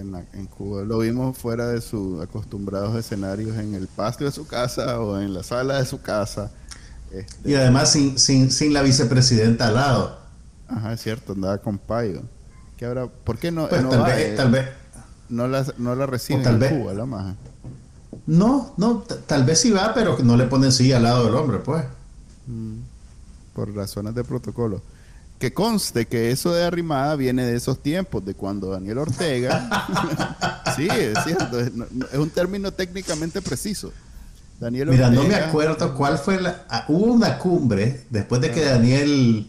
[0.00, 0.82] en, Cuba.
[0.82, 5.34] Lo vimos fuera de sus acostumbrados escenarios en el patio de su casa o en
[5.34, 6.50] la sala de su casa.
[7.12, 10.18] Este, y además sin, sin, sin la vicepresidenta al lado.
[10.68, 12.22] Ajá, es cierto, andaba con Payo.
[12.76, 13.06] ¿Qué habrá?
[13.06, 14.68] ¿Por qué no, pues no tal, vez, tal vez
[15.28, 17.34] no la, no la reciben tal en vez- Cuba, la maja?
[18.26, 21.34] No, no, tal vez sí va, pero que no le ponen sí al lado del
[21.34, 21.84] hombre, pues.
[23.54, 24.82] por razones de protocolo.
[25.38, 29.68] Que conste que eso de arrimada viene de esos tiempos, de cuando Daniel Ortega.
[30.76, 31.70] sí, es cierto, es,
[32.18, 33.92] un término técnicamente preciso.
[34.58, 36.64] Daniel Mira, no me Ortega- acuerdo cuál fue la...
[36.68, 39.48] ah, hubo una cumbre después de que Daniel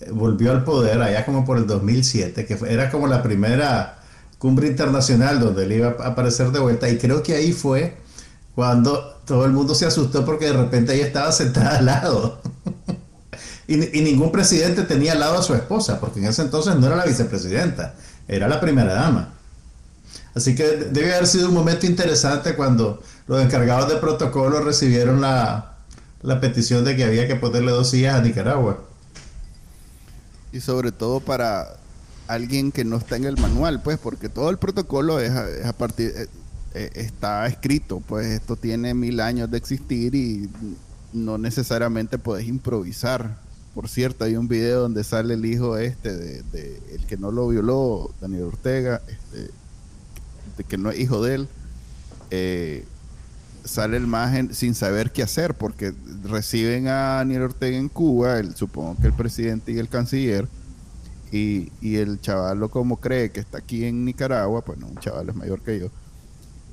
[0.00, 4.00] eh, volvió al poder, allá como por el 2007, que fue- era como la primera
[4.38, 6.88] cumbre internacional donde él iba a aparecer de vuelta.
[6.88, 7.96] Y creo que ahí fue
[8.56, 12.40] cuando todo el mundo se asustó porque de repente ella estaba sentada al lado.
[13.66, 16.86] Y, y ningún presidente tenía al lado a su esposa, porque en ese entonces no
[16.86, 17.94] era la vicepresidenta,
[18.28, 19.34] era la primera dama.
[20.34, 25.76] Así que debe haber sido un momento interesante cuando los encargados de protocolo recibieron la,
[26.22, 28.82] la petición de que había que ponerle dos sillas a Nicaragua.
[30.52, 31.76] Y sobre todo para
[32.26, 35.66] alguien que no está en el manual, pues, porque todo el protocolo es a, es
[35.66, 36.26] a partir, eh,
[36.74, 40.48] eh, está escrito, pues esto tiene mil años de existir y
[41.12, 43.36] no necesariamente puedes improvisar.
[43.74, 47.48] Por cierto, hay un video donde sale el hijo este de, el que no lo
[47.48, 49.50] violó, Daniel Ortega, este,
[50.56, 51.48] de que no es hijo de él,
[52.30, 52.84] eh,
[53.64, 58.54] sale el imagen sin saber qué hacer, porque reciben a Daniel Ortega en Cuba, el,
[58.54, 60.46] supongo que el presidente y el canciller,
[61.32, 65.30] y, y el chavalo como cree que está aquí en Nicaragua, pues no, un chaval
[65.30, 65.90] es mayor que yo,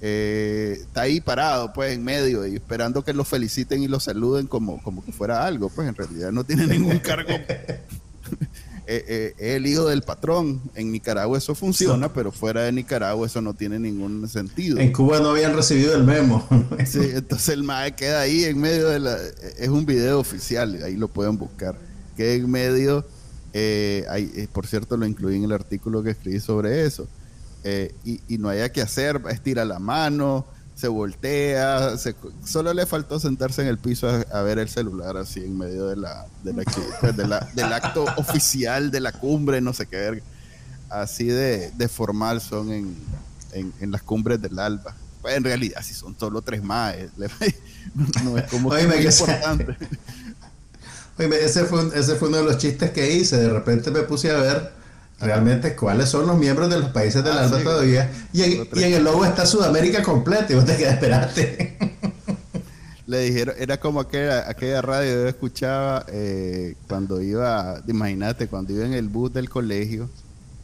[0.01, 4.47] eh, está ahí parado pues en medio y esperando que lo feliciten y lo saluden
[4.47, 7.29] como, como que fuera algo, pues en realidad no tiene ningún cargo.
[8.87, 10.59] Eh, eh, es el hijo del patrón.
[10.75, 14.79] En Nicaragua eso funciona, pero fuera de Nicaragua eso no tiene ningún sentido.
[14.79, 16.45] En Cuba no habían recibido el memo.
[16.85, 19.17] Sí, entonces el mae queda ahí en medio de la...
[19.59, 21.75] Es un video oficial, ahí lo pueden buscar.
[22.17, 23.05] Queda en medio,
[23.53, 27.07] eh, hay- eh, por cierto lo incluí en el artículo que escribí sobre eso.
[27.63, 30.45] Eh, y, y no haya que hacer, estira la mano,
[30.75, 35.15] se voltea, se- solo le faltó sentarse en el piso a, a ver el celular
[35.17, 36.63] así en medio de la, de la
[36.99, 40.21] pues, de la- del acto oficial de la cumbre, no sé qué verga.
[40.89, 42.95] Así de, de formal son en,
[43.53, 44.95] en, en las cumbres del ALBA.
[45.21, 46.95] Pues en realidad si son solo tres más,
[48.23, 49.77] no, es como que muy que sea- importante.
[51.19, 53.37] Oye, ese fue, un- ese fue uno de los chistes que hice.
[53.37, 54.71] De repente me puse a ver
[55.21, 58.11] realmente cuáles son los miembros de los países del Ah, ALBA sí, todavía.
[58.33, 61.77] Y en, y el logo está Sudamérica completa y vos te quedas esperaste.
[63.07, 68.71] Le dijeron, era como aquella, aquella radio que yo escuchaba eh, cuando iba, imagínate, cuando
[68.73, 70.09] iba en el bus del colegio,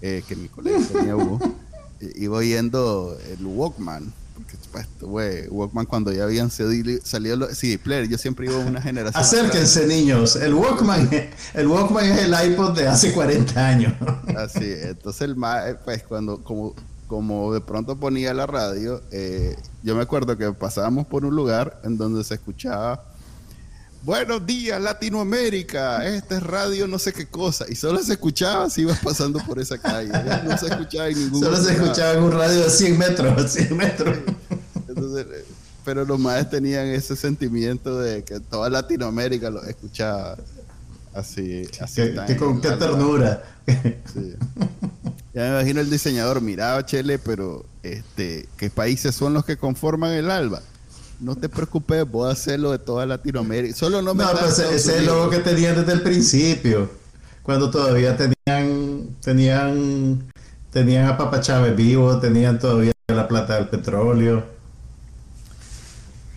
[0.02, 1.42] eh, que mi colegio tenía bus,
[2.16, 4.14] iba oyendo el Walkman.
[4.48, 8.82] Porque, pues, Walkman cuando ya habían salido, los CD player, yo siempre iba a una
[8.82, 9.22] generación.
[9.22, 10.36] Acérquense, niños.
[10.36, 11.10] El Walkman,
[11.54, 13.94] el Walkman es el iPod de hace 40 años.
[14.38, 16.76] Así, entonces el eh, pues cuando, como,
[17.08, 21.82] como de pronto ponía la radio, eh, yo me acuerdo que pasábamos por un lugar
[21.84, 23.04] en donde se escuchaba,
[24.08, 28.84] buenos días Latinoamérica, esta es radio no sé qué cosa, y solo se escuchaba si
[28.84, 30.10] ibas pasando por esa calle,
[30.46, 33.76] no se escuchaba en ningún Solo se escuchaba en un radio de 100 metros, 100
[33.76, 34.18] metros.
[34.88, 35.46] Entonces, eh,
[35.84, 40.38] pero los más tenían ese sentimiento de que toda Latinoamérica lo escuchaba.
[41.14, 43.44] Así, así qué en con qué ternura.
[43.66, 44.36] Sí.
[45.34, 50.14] Ya me imagino el diseñador, miraba Chele, pero este, ¿qué países son los que conforman
[50.14, 50.62] el ALBA?
[51.20, 53.76] No te preocupes, voy a hacerlo de toda Latinoamérica.
[53.76, 56.90] Solo no me No, pues ese es el logo que tenían desde el principio.
[57.42, 60.32] Cuando todavía tenían, tenían,
[60.70, 64.57] tenían a Papa Chávez vivo, tenían todavía la plata del petróleo.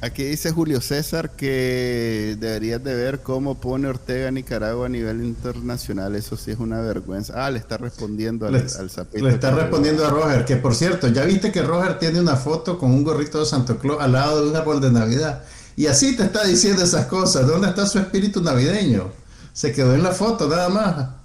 [0.02, 5.22] Aquí dice Julio César que deberías de ver cómo pone Ortega a Nicaragua a nivel
[5.22, 6.14] internacional.
[6.16, 7.44] Eso sí es una vergüenza.
[7.44, 10.74] Ah, le está respondiendo al, Le, al zapito le está respondiendo a Roger, que por
[10.74, 14.12] cierto, ya viste que Roger tiene una foto con un gorrito de Santo Claus al
[14.12, 15.42] lado de un árbol de Navidad.
[15.76, 17.46] Y así te está diciendo esas cosas.
[17.46, 19.12] ¿Dónde está su espíritu navideño?
[19.52, 21.19] Se quedó en la foto, nada más.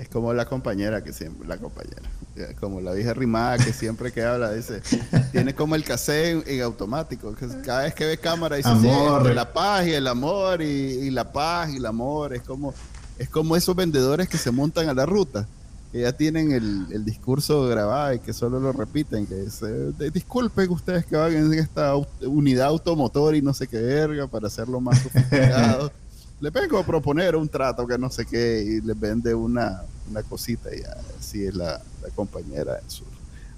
[0.00, 2.00] Es como la compañera que siempre, la compañera,
[2.36, 4.80] eh, como la vieja rimada que siempre que habla dice,
[5.32, 8.88] tiene como el cassette en, en automático, que cada vez que ve cámara dice, sí,
[8.88, 9.18] Amor.
[9.18, 12.72] entre la paz y el amor y, y la paz y el amor, es como,
[13.18, 15.46] es como esos vendedores que se montan a la ruta,
[15.92, 20.10] que ya tienen el, el discurso grabado y que solo lo repiten, que dice, "De-
[20.10, 24.80] disculpen ustedes que van en esta unidad automotor y no sé qué verga para hacerlo
[24.80, 25.92] más sofisticado.
[26.40, 30.22] Le vengo a proponer un trato que no sé qué y les vende una, una
[30.22, 30.80] cosita y
[31.18, 33.06] así es la, la compañera en sus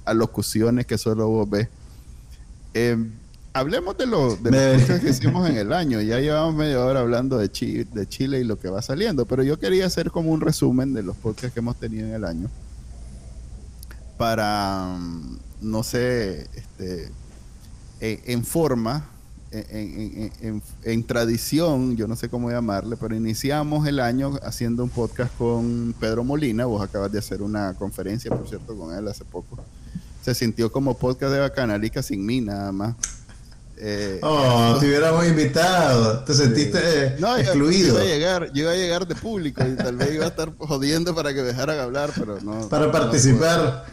[0.04, 1.68] alocuciones que solo vos ves.
[2.74, 2.96] Eh,
[3.52, 6.00] hablemos de los de que hicimos en el año.
[6.00, 9.58] Ya llevamos media hora hablando de, de Chile y lo que va saliendo, pero yo
[9.58, 12.48] quería hacer como un resumen de los podcasts que hemos tenido en el año
[14.16, 17.10] para, mm, no sé, este,
[18.00, 19.08] e, en forma,
[19.52, 25.94] en, tradición, yo no sé cómo llamarle, pero iniciamos el año haciendo un podcast con
[26.00, 26.64] Pedro Molina.
[26.64, 29.58] Vos acabas de hacer una conferencia, por cierto, con él hace poco.
[30.22, 32.94] Se sintió como podcast de Bacanalica sin mí, nada más.
[33.76, 36.20] Eh, oh, te hubiéramos invitado.
[36.20, 37.88] Te sentiste eh, excluido.
[37.88, 40.28] Yo, iba a llegar, yo iba a llegar de público y tal vez iba a
[40.28, 42.68] estar jodiendo para que dejaran hablar, pero no.
[42.68, 43.84] Para participar.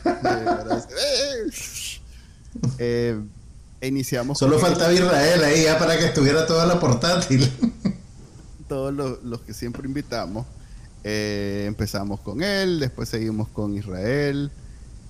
[2.77, 3.19] eh,
[3.81, 4.37] iniciamos.
[4.37, 7.49] Solo faltaba Israel ahí ya para que estuviera toda la portátil.
[8.67, 10.45] Todos los, que siempre invitamos.
[11.03, 14.51] Eh, empezamos con él, después seguimos con Israel.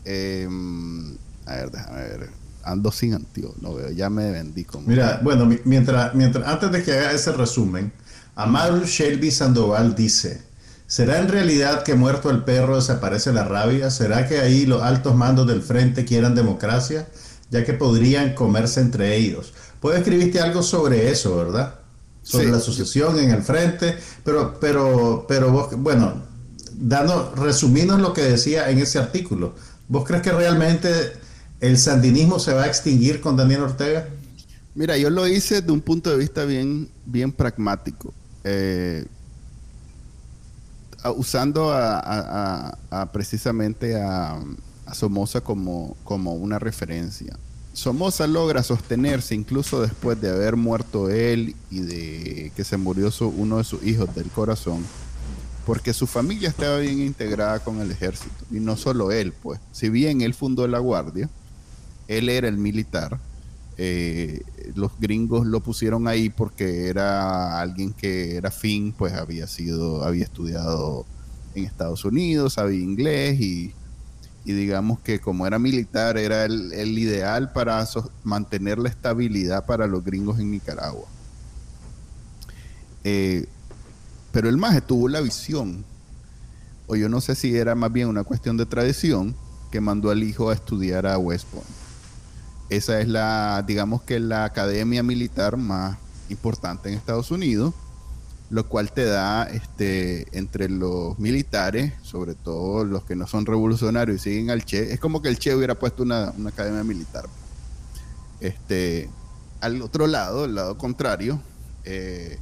[0.06, 2.30] a ver, déjame ver
[2.64, 4.86] ando sin antiguo, no veo, ya me vendí con...
[4.88, 7.92] Mira, bueno, mientras, mientras, antes de que haga ese resumen,
[8.36, 10.42] Amar Shelby Sandoval dice,
[10.88, 13.90] ¿será en realidad que muerto el perro desaparece la rabia?
[13.90, 17.08] ¿Será que ahí los altos mandos del frente quieran democracia?
[17.50, 19.54] Ya que podrían comerse entre ellos.
[19.80, 21.76] Puedes escribiste algo sobre eso, ¿verdad?
[22.22, 26.22] Sobre la sucesión en el frente, pero, pero, pero vos, bueno,
[27.36, 29.56] resuminos lo que decía en ese artículo.
[29.88, 31.14] ¿Vos crees que realmente
[31.60, 34.08] ¿El sandinismo se va a extinguir con Daniel Ortega?
[34.76, 38.14] Mira, yo lo hice de un punto de vista bien, bien pragmático.
[38.46, 39.06] Eh,
[41.16, 44.40] usando a, precisamente a,
[44.94, 47.38] Somoza como, como una referencia.
[47.74, 53.58] Somoza logra sostenerse incluso después de haber muerto él y de que se murió uno
[53.58, 54.84] de sus hijos del corazón,
[55.66, 58.46] porque su familia estaba bien integrada con el ejército.
[58.52, 59.60] Y no solo él, pues.
[59.72, 61.30] Si bien él fundó la Guardia,
[62.08, 63.20] él era el militar.
[63.78, 64.42] Eh,
[64.76, 70.26] los gringos lo pusieron ahí porque era alguien que era fin, pues había sido, había
[70.26, 71.06] estudiado
[71.56, 73.74] en Estados Unidos, sabía inglés y,
[74.46, 77.88] digamos que como era militar era el, ideal para
[78.24, 81.06] mantener la estabilidad para los gringos en Nicaragua.
[83.04, 83.48] Eh,
[84.32, 85.86] pero el maje tuvo la visión,
[86.88, 89.36] o yo no sé si era más bien una cuestión de tradición,
[89.72, 91.80] que mandó al hijo a estudiar a West Point
[92.70, 95.98] esa es la, digamos que la academia militar más
[96.30, 97.74] importante en Estados Unidos,
[98.50, 104.26] lo cual te da este, entre los militares, sobre todo los que no son revolucionarios
[104.26, 107.26] y siguen al Che, es como que el Che hubiera puesto una, academia militar.
[108.40, 109.10] Este,
[109.62, 111.40] al otro lado, el lado contrario,
[111.84, 112.40] eh,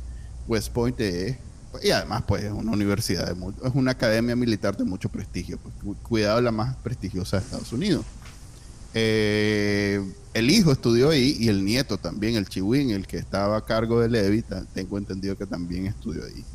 [0.48, 1.38] West Point es,
[1.84, 6.40] y además pues es una universidad, es una academia militar de mucho prestigio, pues, cuidado
[6.40, 8.06] la más prestigiosa de Estados Unidos.
[8.94, 10.02] Eh,
[10.38, 14.00] el hijo estudió ahí y el nieto también, el Chihuín, el que estaba a cargo
[14.00, 16.46] de Levi, tengo entendido que también estudió ahí.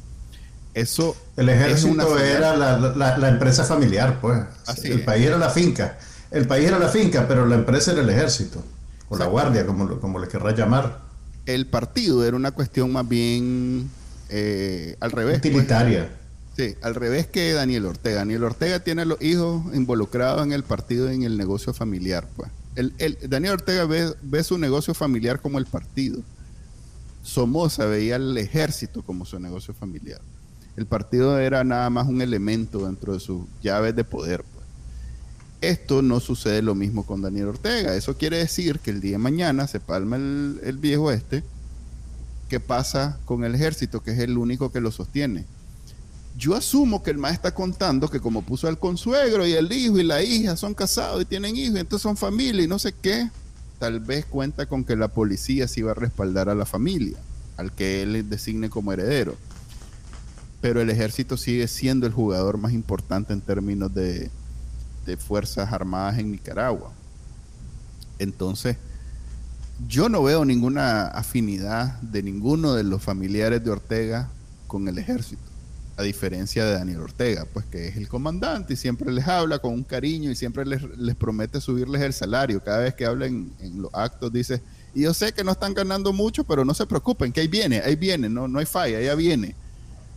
[0.73, 1.17] Eso.
[1.37, 4.41] El ejército era la, empresa familiar, pues.
[4.85, 5.99] el país era la finca.
[6.31, 8.63] El país era la finca, pero la empresa era el ejército.
[9.09, 11.01] O la guardia, como, como le querrá llamar.
[11.45, 13.91] El partido era una cuestión más bien
[14.29, 15.41] eh, al revés.
[15.41, 15.53] Pues.
[15.53, 16.09] Utilitaria.
[16.57, 18.19] Sí, al revés que Daniel Ortega.
[18.19, 22.29] Daniel Ortega tiene a los hijos involucrados en el partido y en el negocio familiar,
[22.37, 22.49] pues.
[22.75, 26.23] El, Daniel Ortega ve, ve, su negocio familiar como el partido.
[27.23, 30.21] Somoza veía el ejército como su negocio familiar.
[30.77, 34.43] El partido era nada más un elemento dentro de sus llaves de poder.
[34.43, 34.65] Pues.
[35.61, 37.95] Esto no sucede lo mismo con Daniel Ortega.
[37.95, 41.45] Eso quiere decir que el día de mañana se palma el, el viejo este.
[42.49, 45.45] ¿Qué pasa con el ejército, que es el único que lo sostiene?
[46.37, 49.99] Yo asumo que el maestro está contando que como puso al consuegro y el hijo
[49.99, 53.31] y la hija son casados y tienen hijos, entonces son familia y no sé qué,
[53.79, 57.19] tal vez cuenta con que la policía sí va a respaldar a la familia,
[57.59, 59.37] al que él designe como heredero.
[60.63, 64.31] Pero el ejército sigue siendo el jugador más importante en términos de,
[65.05, 66.93] de Fuerzas Armadas en Nicaragua.
[68.19, 68.77] Entonces,
[69.87, 74.29] yo no veo ninguna afinidad de ninguno de los familiares de Ortega
[74.69, 75.52] con el ejército
[75.97, 79.75] a diferencia de Daniel Ortega, pues que es el comandante y siempre les habla con
[79.75, 82.63] un cariño y siempre les, promete subirles el salario.
[82.63, 84.63] Cada vez que habla en, los actos dice,
[84.95, 87.81] y yo sé que no están ganando mucho, pero no se preocupen, que ahí viene,
[87.81, 89.55] ahí viene, no, no hay falla, ya viene.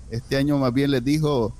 [0.09, 1.53] Este año más bien les dijo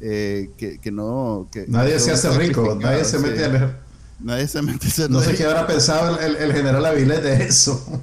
[0.00, 1.48] eh, que, no...
[1.50, 3.80] Que, nadie se hace rico, nadie se mete a...
[4.20, 8.02] Nadie se mete a No sé qué habrá pensado el, general Avilés de eso.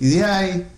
[0.00, 0.68] Y de ahí...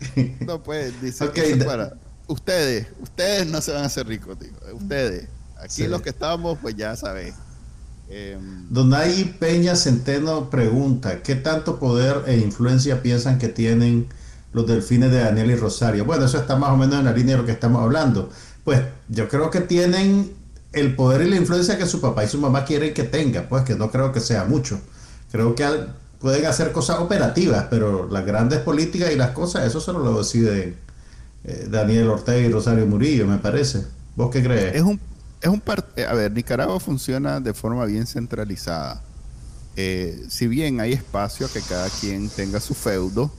[0.46, 1.94] No, pues, dice que para
[2.26, 4.56] ustedes, ustedes no se van a hacer ricos, digo.
[4.74, 5.28] Ustedes.
[5.60, 7.34] Aquí los que estamos, pues ya sabes.
[8.08, 8.36] Eh,
[8.68, 14.08] Donay Peña Centeno pregunta, ¿qué tanto poder e influencia piensan que tienen
[14.52, 16.04] los delfines de Daniel y Rosario?
[16.04, 18.28] Bueno, eso está más o menos en la línea de lo que estamos hablando.
[18.64, 20.32] Pues yo creo que tienen
[20.72, 23.64] el poder y la influencia que su papá y su mamá quieren que tenga, pues
[23.64, 24.80] que no creo que sea mucho.
[25.30, 25.66] Creo que
[26.18, 30.76] pueden hacer cosas operativas, pero las grandes políticas y las cosas, eso solo lo decide
[31.44, 33.84] eh, Daniel Ortega y Rosario Murillo, me parece.
[34.16, 34.74] ¿Vos qué crees?
[34.74, 35.00] Es un,
[35.40, 35.62] es un
[35.96, 39.02] eh, a ver, Nicaragua funciona de forma bien centralizada.
[39.76, 43.30] Eh, si bien hay espacio a que cada quien tenga su feudo,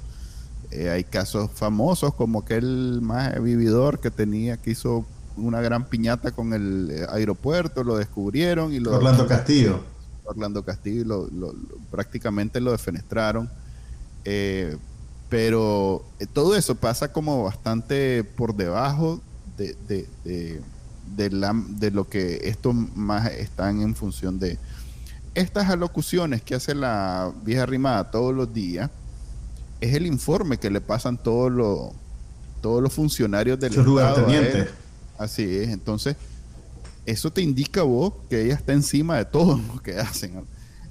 [0.91, 5.05] hay casos famosos como aquel más vividor que tenía, que hizo
[5.37, 8.95] una gran piñata con el aeropuerto, lo descubrieron y lo...
[8.95, 9.81] Orlando Castillo.
[10.25, 11.53] Orlando Castillo lo,
[11.91, 13.49] prácticamente lo defenestraron.
[14.25, 14.77] Eh,
[15.33, 19.19] pero eh, todo eso pasa como bastante por debajo
[19.57, 19.75] de,
[21.17, 24.59] de, la, de lo que estos más están en función de
[25.33, 28.91] estas alocuciones que hace la vieja rimada todos los días.
[29.81, 31.89] Es el informe que le pasan todos los
[32.61, 34.27] todos los funcionarios del Estado.
[35.17, 36.15] Así es, entonces
[37.07, 40.45] eso te indica vos que ella está encima de todo lo que hacen.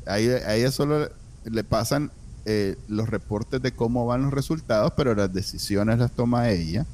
[0.04, 1.08] A ella, solo
[1.44, 2.10] le pasan
[2.44, 6.86] eh, los reportes de cómo van los resultados, pero las decisiones las toma ella.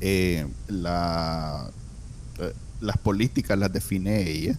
[0.00, 1.64] Eh, eh,
[2.80, 4.58] las políticas las define ella.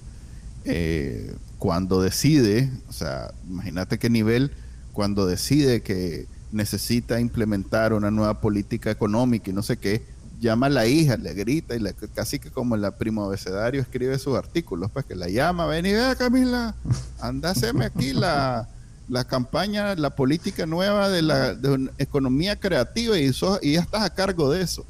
[1.60, 4.52] cuando decide, o sea, imagínate qué nivel,
[4.94, 10.04] cuando decide que necesita implementar una nueva política económica y no sé qué,
[10.40, 14.18] llama a la hija, le grita y le, casi que como la primo abecedario escribe
[14.18, 16.76] sus artículos, pues que la llama, ven y vea Camila,
[17.20, 18.68] andáseme aquí la,
[19.12, 21.58] la campaña, la política nueva de la
[21.98, 23.30] economía creativa y,
[23.62, 24.86] y ya estás a cargo de eso.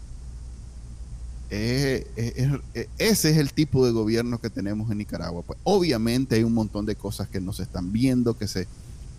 [1.50, 2.06] ese
[3.00, 5.42] es el tipo de gobierno que tenemos en Nicaragua.
[5.42, 8.68] Pues obviamente hay un montón de cosas que no se están viendo, que se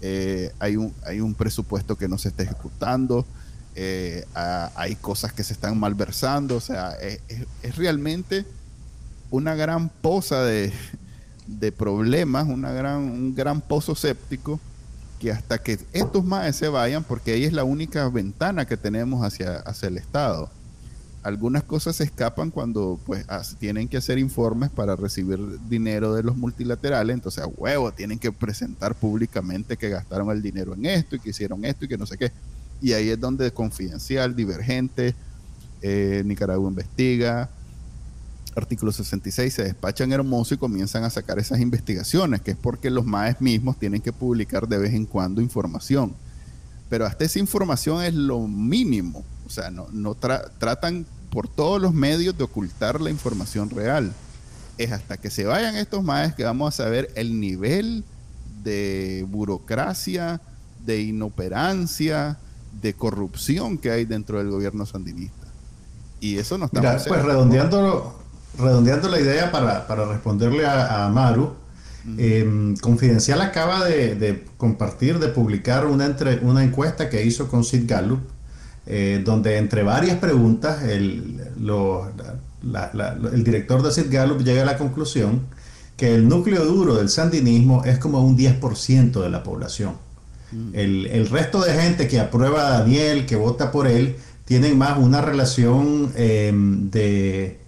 [0.03, 3.27] eh, hay, un, hay un presupuesto que no se está ejecutando,
[3.75, 7.21] eh, hay cosas que se están malversando, o sea, es,
[7.77, 8.45] realmente
[9.33, 10.73] una gran poza de,
[11.77, 14.61] problemas, una gran, un gran pozo séptico
[15.23, 19.25] que hasta que estos más se vayan, porque ahí es la única ventana que tenemos
[19.25, 20.51] hacia, hacia el Estado.
[21.23, 23.25] Algunas cosas se escapan cuando pues
[23.61, 28.33] tienen que hacer informes para recibir dinero de los multilaterales, entonces a huevo tienen que
[28.33, 32.07] presentar públicamente que gastaron el dinero en esto y que hicieron esto y que no
[32.07, 32.33] sé qué
[32.83, 35.15] y ahí es donde Confidencial, Divergente,
[35.81, 37.49] eh, Nicaragua Investiga,
[38.55, 43.05] artículo 66 se despachan hermoso y comienzan a sacar esas investigaciones, que es porque los
[43.05, 46.15] MAES mismos tienen que publicar de vez en cuando información.
[46.89, 51.95] Pero hasta esa información es lo mínimo, o sea, no, no tratan por todos los
[51.95, 54.13] medios de ocultar la información real.
[54.77, 58.05] Es hasta que se vayan estos MAES que vamos a saber el nivel
[58.63, 60.41] de burocracia,
[60.85, 62.39] de inoperancia,
[62.81, 65.47] de corrupción que hay dentro del gobierno sandinista.
[66.21, 68.22] Y eso no está Mira, pues redondeando,
[68.59, 71.55] redondeando la idea para, responderle a, Maru,
[72.19, 77.85] em, Confidencial acaba de, compartir, de publicar una, entre, una encuesta que hizo con Sid
[77.87, 78.21] Gallup,
[78.87, 81.41] eh, donde entre varias preguntas el,
[83.33, 85.43] el director de Sid Gallup llega a la conclusión
[85.97, 89.95] que el núcleo duro del sandinismo es como un 10% de la población.
[90.75, 95.23] El, resto de gente que aprueba a Daniel, que vota por él, tienen más una
[95.23, 97.59] relación em, de,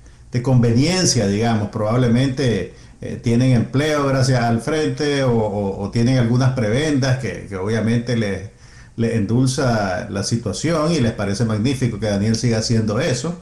[0.43, 1.69] conveniencia, digamos.
[1.71, 8.51] Probablemente eh, tienen empleo gracias al frente o, tienen algunas prebendas que, obviamente les,
[8.97, 13.39] endulza la situación y les parece magnífico que Daniel siga haciendo eso.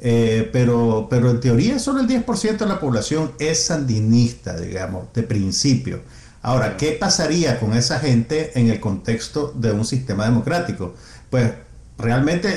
[0.00, 5.22] Eh, pero, pero en teoría solo el 10% de la población es sandinista, digamos, de
[5.22, 6.00] principio.
[6.42, 10.94] Ahora, ¿qué pasaría con esa gente en el contexto de un sistema democrático?
[11.30, 11.52] Pues
[11.98, 12.56] realmente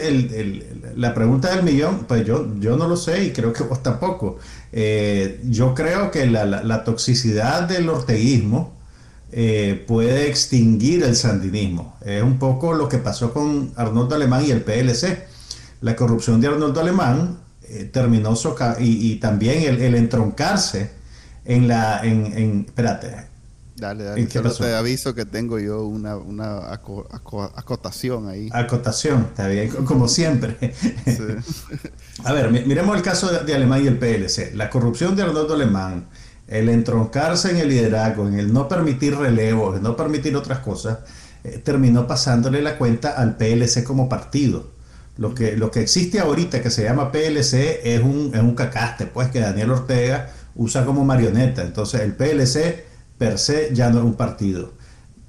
[0.96, 4.38] la pregunta del millón, pues yo, yo no lo sé y creo que vos tampoco.
[4.72, 8.74] Eh, yo creo que la, toxicidad del orteguismo
[9.32, 11.98] eh, puede extinguir el sandinismo.
[12.06, 15.26] Es un poco lo que pasó con Arnoldo Alemán y el PLC.
[15.82, 18.36] La corrupción de Arnoldo Alemán eh, terminó
[18.80, 20.92] y, y, también el, entroncarse
[21.46, 22.02] en la...
[22.04, 23.31] En, en, espérate,
[23.82, 24.30] Dale, dale.
[24.30, 28.48] Solo te aviso que tengo yo una, una acotación ahí.
[28.54, 30.56] Acotación, está bien, como siempre.
[32.24, 34.54] A ver, miremos el caso de, Alemán y el PLC.
[34.54, 36.10] La corrupción de Arnoldo Alemán,
[36.48, 41.00] el entroncarse en el liderazgo, en el no permitir relevos, en no permitir otras cosas,
[41.44, 44.74] eh, terminó pasándole la cuenta al PLC como partido.
[45.18, 49.08] Lo que, lo que existe ahorita que se llama PLC es un, es un cacaste,
[49.08, 51.64] pues que Daniel Ortega usa como marioneta.
[51.64, 52.91] Entonces el PLC
[53.22, 54.74] per se ya no es un partido.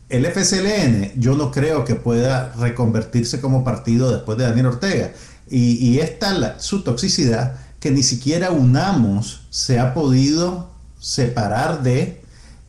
[0.09, 5.13] El FCLN yo no creo que pueda reconvertirse como partido después de Daniel Ortega.
[5.51, 12.23] Y, y es tal su toxicidad que ni siquiera UNAMOS se ha podido separar de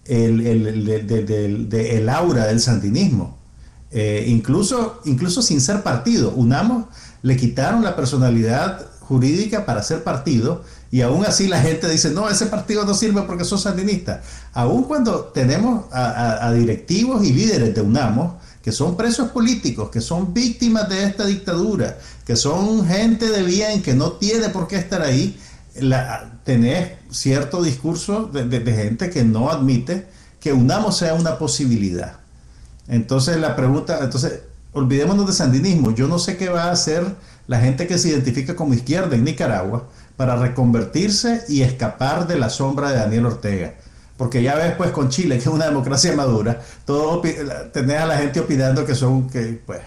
[0.04, 0.40] el,
[2.10, 3.38] aura del sandinismo.
[3.92, 6.88] Eh, incluso, incluso sin ser partido, UNAMOS
[7.22, 12.30] le quitaron la personalidad jurídica para ser partido y aún así la gente dice, no,
[12.30, 14.20] ese partido no sirve porque son sandinistas.
[14.54, 20.36] Aún cuando tenemos a, directivos y líderes de UNAMOS que son presos políticos, que son
[20.36, 25.02] víctimas de esta dictadura, que son gente de bien, que no tiene por qué estar
[25.02, 25.36] ahí,
[25.82, 30.06] la, tener cierto discurso de, gente que no admite
[30.40, 32.18] que UNAMOS sea una posibilidad.
[32.88, 34.42] Entonces la pregunta, entonces
[34.74, 35.96] olvidémonos de sandinismo.
[35.96, 37.04] Yo no sé qué va a hacer
[37.48, 39.88] la gente que se identifica como izquierda en Nicaragua
[40.18, 43.76] para reconvertirse y escapar de la sombra de Daniel Ortega.
[44.18, 47.22] Porque ya ves, pues, con Chile, que es una democracia madura, todo
[47.72, 49.82] tenés a la gente opinando que son, que, pues,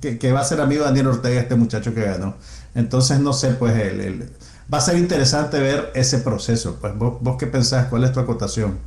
[0.00, 2.36] que, va a ser amigo de Daniel Ortega, este muchacho que ganó.
[2.74, 4.30] Entonces, no sé, pues, el,
[4.72, 6.78] va a ser interesante ver ese proceso.
[6.80, 7.86] Pues, ¿vos, vos qué pensás?
[7.88, 8.78] ¿Cuál es tu acotación?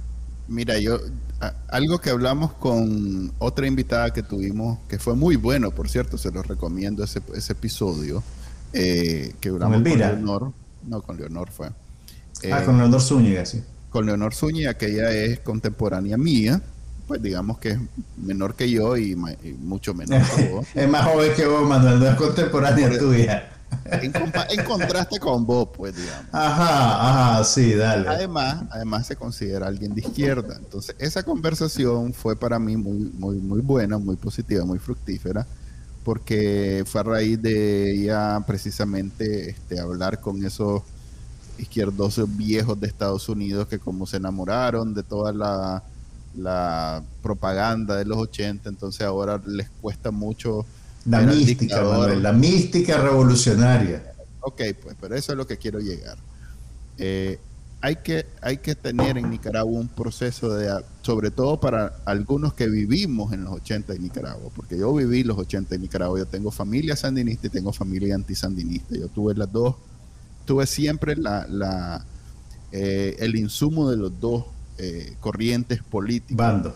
[0.47, 0.99] Mira, yo,
[1.67, 6.31] algo que hablamos con otra invitada que tuvimos, que fue muy bueno, por cierto, se
[6.31, 8.23] los recomiendo ese, ese episodio,
[8.73, 10.53] eh, que hablamos con, Leonor.
[10.87, 11.69] No, con Leonor fue.
[12.51, 13.63] ah, con Leonor Zúñiga, sí.
[13.89, 16.61] Con Leonor Zúñiga, que ella es contemporánea mía,
[17.07, 17.79] pues digamos que es
[18.17, 20.67] menor que yo y, mucho menor que vos.
[20.75, 23.51] es más joven que vos, Manuel, no es contemporánea tuya.
[23.85, 26.25] En, contraste con vos, pues, digamos.
[26.31, 28.07] Ajá, ajá, sí, dale.
[28.07, 30.55] Además, además se considera alguien de izquierda.
[30.57, 35.45] Entonces, esa conversación fue para mí muy, muy, muy buena, muy positiva, muy fructífera,
[36.03, 40.81] porque fue a raíz de ella precisamente este, hablar con esos
[41.57, 45.83] izquierdosos viejos de Estados Unidos que como se enamoraron de toda la,
[46.35, 50.65] la propaganda de los 80, entonces ahora les cuesta mucho
[51.05, 54.13] la mística, la mística revolucionaria.
[54.41, 56.17] Ok, pues, pero eso es lo que quiero llegar.
[56.97, 57.39] Eh,
[57.81, 62.67] hay, que, hay que tener en Nicaragua un proceso de, sobre todo para algunos que
[62.67, 66.51] vivimos en los 80 en Nicaragua, porque yo viví los 80 en Nicaragua, yo tengo
[66.51, 69.75] familia sandinista y tengo familia antisandinista, yo tuve las dos,
[70.45, 72.05] tuve siempre la, la
[72.71, 74.45] eh, el insumo de los dos
[74.77, 76.37] eh, corrientes políticas.
[76.37, 76.75] Bando.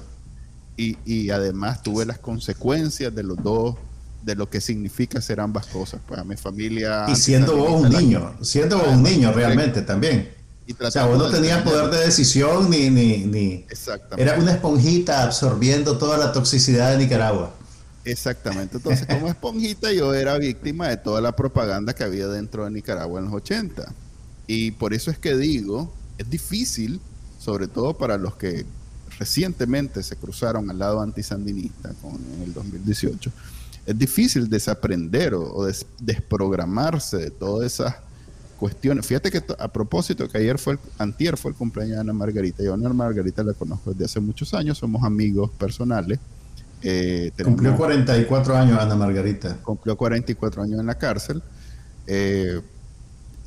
[0.78, 3.76] Y, y además tuve las consecuencias de los dos
[4.24, 6.02] de lo que significa ser ambas cosas.
[6.06, 7.06] Pues a mi familia.
[7.08, 10.35] Y siendo vos un niño, siendo vos un niño realmente también.
[10.74, 13.66] O sea, vos no tenías poder de decisión ni, ni, ni.
[13.70, 14.22] Exactamente.
[14.22, 17.54] Era una esponjita absorbiendo toda la toxicidad de Nicaragua.
[18.04, 18.78] Exactamente.
[18.78, 23.20] Entonces, como esponjita, yo era víctima de toda la propaganda que había dentro de Nicaragua
[23.20, 23.94] en los 80.
[24.48, 27.00] Y por eso es que digo, es difícil,
[27.40, 28.66] sobre todo para los que
[29.18, 33.32] recientemente se cruzaron al lado antisandinista con, en el 2018
[33.86, 35.66] es difícil desaprender o,
[36.00, 37.96] desprogramarse de todas esas
[38.56, 39.06] cuestiones.
[39.06, 42.64] Fíjate que a propósito, que ayer fue, el, antier fue el cumpleaños de Ana Margarita.
[42.64, 46.20] Yo a Ana Margarita la conozco desde hace muchos años, somos amigos personales.
[46.82, 49.58] Eh, cumplió 44 años Ana Margarita.
[49.58, 51.42] Cumplió 44 años en la cárcel.
[52.08, 52.62] Eh,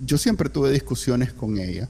[0.01, 1.89] yo siempre tuve discusiones con ella,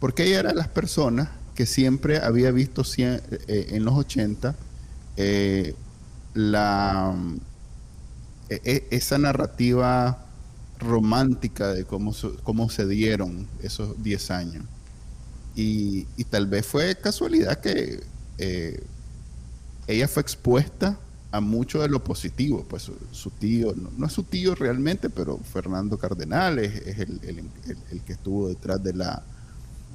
[0.00, 4.54] porque ella era de las personas que siempre había visto eh, en los 80
[6.34, 7.14] la
[8.48, 10.24] e, e, esa narrativa
[10.78, 14.64] romántica de cómo, cómo se dieron esos 10 años.
[15.54, 18.00] Y, tal vez fue casualidad que
[18.38, 18.80] eh,
[19.88, 20.98] ella fue expuesta
[21.32, 25.98] a mucho de lo positivo, pues su, tío, no, es su tío realmente, pero Fernando
[25.98, 27.20] Cardenal es, el,
[28.06, 29.22] que estuvo detrás de la,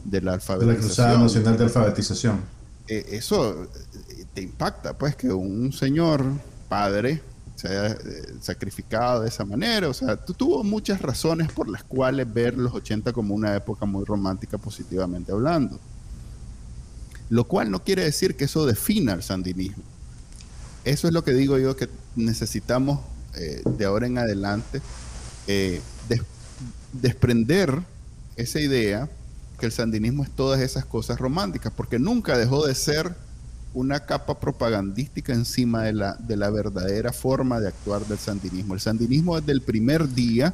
[0.04, 0.76] de la alfabetización.
[0.76, 2.42] la Cruzada Nacional de Alfabetización.
[2.88, 6.26] Eh, eso eh, te impacta, pues que un señor
[6.68, 7.22] padre
[7.64, 9.88] se haya eh, sacrificado de esa manera.
[9.88, 14.04] O sea, tuvo muchas razones por las cuales ver los 80 como una época muy
[14.04, 15.80] romántica positivamente hablando.
[17.30, 19.84] Lo cual no quiere decir que eso defina el sandinismo.
[20.84, 21.88] Eso es lo que digo yo que
[22.18, 23.00] necesitamos
[23.36, 24.82] eh, de ahora en adelante
[25.48, 25.82] eh,
[26.92, 27.82] desprender
[28.36, 29.10] esa idea
[29.58, 33.16] que el sandinismo es todas esas cosas románticas, porque nunca dejó de ser
[33.74, 38.74] una capa propagandística encima de la, de la verdadera forma de actuar del sandinismo.
[38.74, 40.54] El sandinismo desde el primer día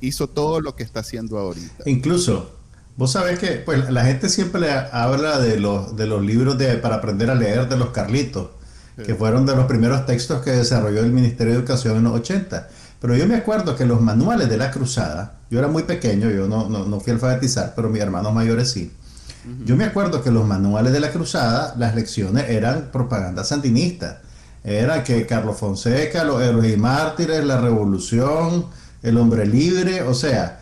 [0.00, 1.84] hizo todo lo que está haciendo ahorita.
[1.86, 2.52] Incluso,
[2.96, 6.76] vos sabés que pues, la gente siempre le habla de los, de los libros de,
[6.76, 8.48] para aprender a leer de los Carlitos,
[9.04, 12.70] que fueron de los primeros textos que desarrolló el Ministerio de Educación en los 80.
[12.98, 16.48] Pero yo me acuerdo que los manuales de la cruzada, yo era muy pequeño, yo
[16.48, 18.90] no, no, no fui a alfabetizar, pero mis hermanos mayores sí
[19.64, 24.20] Yo me acuerdo que los manuales de la cruzada, las lecciones eran propaganda sandinista.
[24.64, 28.66] Era que Carlos Fonseca, los héroes y mártires, la revolución,
[29.02, 30.60] el hombre libre, o sea,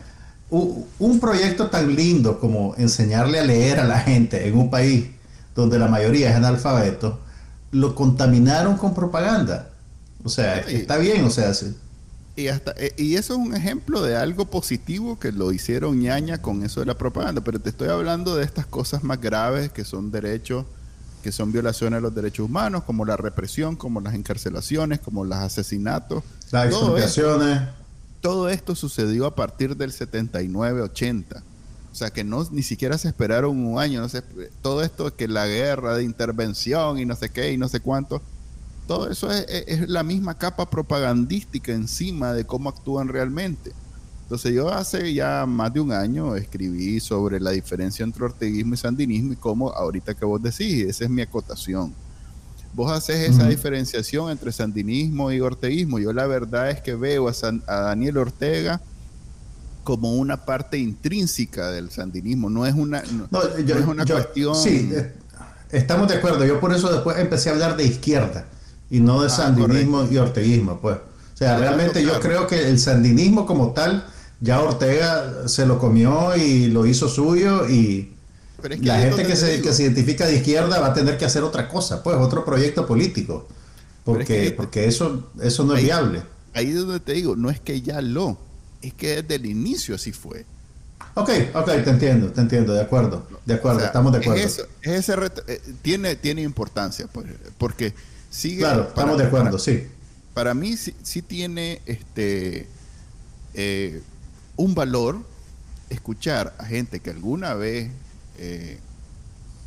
[0.51, 5.07] un proyecto tan lindo como enseñarle a leer a la gente en un país
[5.55, 7.19] donde la mayoría es analfabeto,
[7.71, 9.69] lo contaminaron con propaganda.
[10.23, 11.51] O sea, está bien, o sea,
[12.35, 16.41] y, hasta, eh, y eso es un ejemplo de algo positivo que lo hicieron ñaña
[16.41, 17.41] con eso de la propaganda.
[17.41, 20.65] Pero te estoy hablando de estas cosas más graves que son derechos,
[21.23, 25.37] que son violaciones de los derechos humanos, como la represión, como las encarcelaciones, como los
[25.37, 26.23] asesinatos.
[26.51, 27.61] Las expropiaciones.
[28.19, 31.41] Todo esto sucedió a partir del 79-80.
[31.91, 34.01] O sea, que no ni siquiera se esperaron un año.
[34.01, 34.07] No
[34.61, 38.21] todo esto que la guerra de intervención y no sé qué y no sé cuánto
[38.87, 43.73] todo eso es, la misma capa propagandística encima de cómo actúan realmente.
[44.23, 48.77] Entonces yo hace ya más de un año escribí sobre la diferencia entre orteguismo y
[48.77, 51.93] sandinismo y cómo ahorita que vos decís, esa es mi acotación.
[52.73, 55.97] Vos haces esa diferenciación entre sandinismo y orteguismo.
[55.99, 58.81] Yo la verdad es que veo a, Daniel Ortega
[59.83, 64.55] como una parte intrínseca del sandinismo, no es una, no, es una cuestión...
[64.55, 65.13] Sí, eh,
[65.71, 66.43] estamos de acuerdo.
[66.43, 68.47] Yo por eso después empecé a hablar de izquierda
[68.89, 70.97] y no de ah, sandinismo y orteguismo, pues.
[70.97, 74.05] O sea, realmente yo creo que el sandinismo como tal,
[74.39, 78.13] ya Ortega se lo comió y lo hizo suyo y
[78.81, 81.67] la gente que se, que se, identifica de izquierda va a tener que hacer otra
[81.67, 83.47] cosa, pues otro proyecto político,
[84.03, 86.23] porque, porque eso, eso no es viable.
[86.53, 88.37] Ahí es donde te digo, no es que ya lo,
[88.81, 90.45] es que desde el inicio así fue.
[91.15, 94.41] Ok, ok, te entiendo, te entiendo, de acuerdo, de acuerdo, estamos de acuerdo.
[94.81, 95.13] ese
[95.47, 97.27] eh, tiene, tiene importancia, pues,
[97.57, 97.93] porque
[98.57, 99.87] claro, estamos de acuerdo, sí.
[100.33, 102.67] Para mí sí, tiene este
[103.53, 104.01] eh,
[104.57, 105.19] un valor
[105.89, 107.89] escuchar a gente que alguna vez
[108.37, 108.79] eh,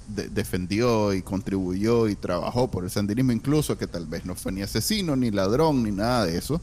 [0.09, 4.63] defendió y contribuyó y trabajó por el sandinismo, incluso que tal vez no fue ni
[4.63, 6.61] asesino, ni ladrón, ni nada de eso,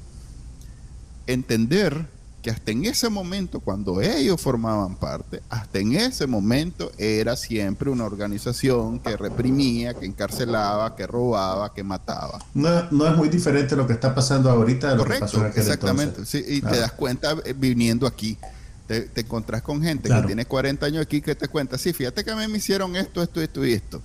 [1.28, 2.08] entender
[2.46, 7.90] que hasta en ese momento, cuando ellos formaban parte, hasta en ese momento era siempre
[7.90, 12.38] una organización que reprimía, que encarcelaba, que robaba, que mataba.
[12.54, 15.46] No, no es muy diferente lo que está pasando ahorita de lo que pasó en
[15.46, 16.24] aquel exactamente.
[16.24, 18.38] Sí, y te das cuenta eh, viniendo aquí.
[18.86, 22.24] Te, te encontrás con gente que tiene 40 años aquí que te cuenta, sí, fíjate
[22.24, 24.04] que a mí me hicieron esto, esto, esto y esto.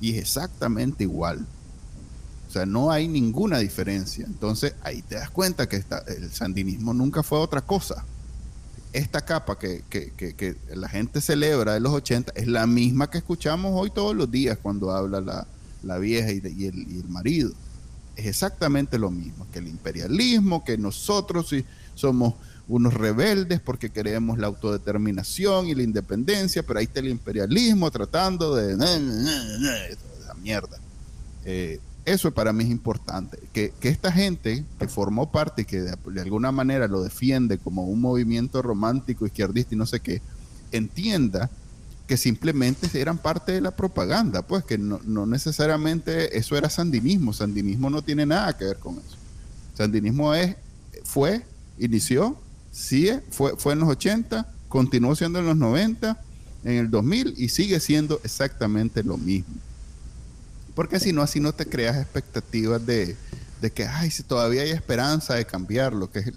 [0.00, 1.46] Y es exactamente igual.
[2.52, 4.26] O sea, no hay ninguna diferencia.
[4.26, 8.04] Entonces ahí te das cuenta que el sandinismo nunca fue otra cosa.
[8.92, 9.82] Esta capa que,
[10.74, 14.58] la gente celebra de los 80 es la misma que escuchamos hoy todos los días
[14.60, 15.46] cuando habla
[15.82, 17.52] la, vieja y, el, marido.
[18.16, 21.54] Es exactamente lo mismo, que el imperialismo, que nosotros
[21.94, 22.34] somos
[22.68, 28.54] unos rebeldes porque queremos la autodeterminación y la independencia, pero ahí está el imperialismo tratando
[28.54, 28.74] de...
[28.74, 30.78] esa mierda.
[31.46, 36.20] Eh, eso para mí es importante, que, esta gente que formó parte y que de,
[36.20, 40.20] alguna manera lo defiende como un movimiento romántico, izquierdista y no sé qué,
[40.72, 41.50] entienda
[42.08, 47.88] que simplemente eran parte de la propaganda, pues que no, necesariamente eso era sandinismo, sandinismo
[47.88, 49.16] no tiene nada que ver con eso.
[49.74, 50.56] Sandinismo es,
[51.04, 51.44] fue,
[51.78, 52.36] inició,
[52.72, 56.20] sigue, fue, fue en los 80, continuó siendo en los 90,
[56.64, 59.54] en el 2000 y sigue siendo exactamente lo mismo.
[60.74, 63.16] Porque si no, así no te creas expectativas de,
[63.74, 66.10] que, ay, si todavía hay esperanza de cambiarlo.
[66.10, 66.32] Que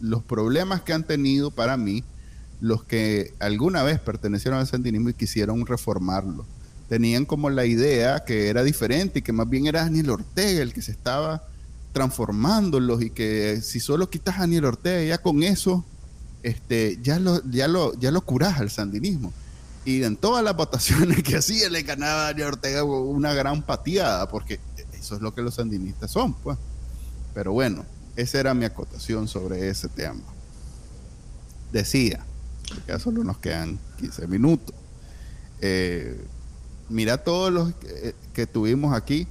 [0.00, 2.04] los problemas que han tenido para mí,
[2.60, 6.44] los que alguna vez pertenecieron al sandinismo y quisieron reformarlo,
[6.88, 10.72] tenían como la idea que era diferente y que más bien era Daniel Ortega el
[10.72, 11.44] que se estaba
[11.92, 15.84] transformándolos y que si solo quitas a Daniel Ortega, ya con eso,
[16.42, 19.32] este, ya lo, ya lo, ya lo al sandinismo
[19.88, 24.28] y en todas las votaciones que hacía le ganaba a Daniel Ortega una gran pateada,
[24.28, 24.60] porque
[24.92, 26.58] eso es lo que los sandinistas son, pues.
[27.32, 30.20] Pero bueno, esa era mi acotación sobre ese tema.
[31.72, 32.22] Decía,
[32.68, 34.74] porque ya solo nos quedan 15 minutos.
[35.62, 36.22] Eh,
[36.90, 39.26] mira todos los que, que, tuvimos aquí.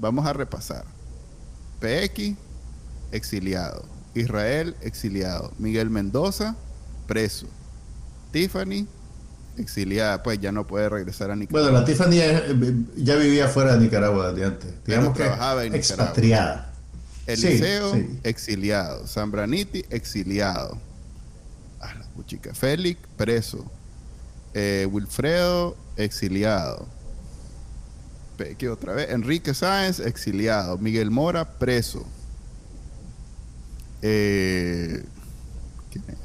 [0.00, 0.84] Vamos a repasar.
[1.78, 2.34] PX,
[3.12, 3.84] exiliado.
[4.14, 5.52] Israel, exiliado.
[5.58, 6.56] Miguel Mendoza,
[7.06, 7.46] preso.
[8.32, 8.88] Tiffany,
[9.60, 11.70] exiliada, pues ya no puede regresar a Nicaragua.
[11.70, 12.16] Bueno, la Tiffany
[12.96, 14.70] ya, vivía fuera de Nicaragua de antes.
[14.84, 16.72] Digamos que trabajaba en expatriada.
[17.26, 17.94] Eliseo,
[18.24, 19.06] exiliado.
[19.06, 20.78] Zambraniti, exiliado.
[21.80, 22.54] Ah, la.
[22.54, 23.64] Félix, preso.
[24.54, 26.88] Eh, Wilfredo, exiliado.
[28.58, 29.10] ¿Qué otra vez?
[29.10, 30.78] Enrique Sáenz, exiliado.
[30.78, 32.06] Miguel Mora, preso.
[34.02, 35.04] Eh,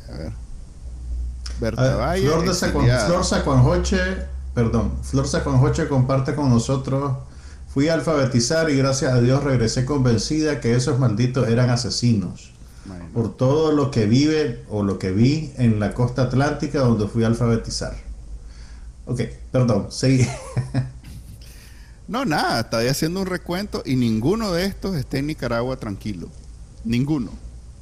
[0.09, 0.44] a ver.
[1.59, 3.97] Berta Flor, de Sacuanjoche
[4.55, 7.17] perdón, Flor Saconjoche comparte con nosotros.
[7.67, 12.53] Fui a alfabetizar y gracias a Dios regresé convencida que esos malditos eran asesinos.
[13.13, 17.23] Por todo lo que vive o lo que vi en la costa atlántica donde fui
[17.23, 17.95] a alfabetizar.
[19.05, 20.25] Ok, perdón, seguí.
[22.07, 26.29] no, nada, estaba haciendo un recuento y ninguno de estos está en Nicaragua tranquilo.
[26.85, 27.31] Ninguno.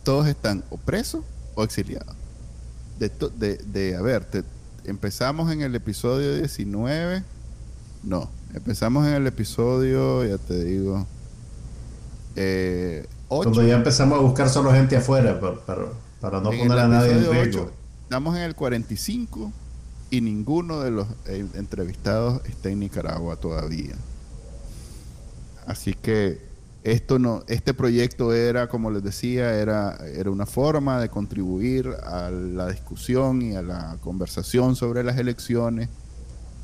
[0.03, 1.23] Todos están o presos
[1.55, 2.22] o exiliados.
[3.09, 4.25] De, de, de a ver,
[4.85, 7.23] empezamos en el episodio 19.
[8.03, 11.05] No, empezamos en el episodio, ya te digo.
[12.35, 15.89] Eh, Cuando ya empezamos a buscar solo gente afuera para,
[16.19, 17.71] para, no poner a nadie en riesgo.
[18.03, 19.51] estamos en el 45
[20.09, 23.95] y ninguno de los eh, entrevistados está en Nicaragua todavía.
[25.65, 26.52] Así que
[26.83, 32.29] esto no, este proyecto era, como les decía, era, era una forma de contribuir a
[32.29, 35.89] la discusión y a la conversación sobre las elecciones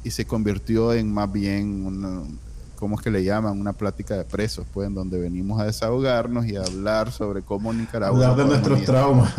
[0.03, 2.23] y se convirtió en más bien una,
[2.75, 3.59] ¿cómo es que le llaman?
[3.59, 7.71] Una plática de presos, pues, en donde venimos a desahogarnos y a hablar sobre cómo
[7.73, 8.27] Nicaragua...
[8.27, 9.33] Hablar de nuestros traumas.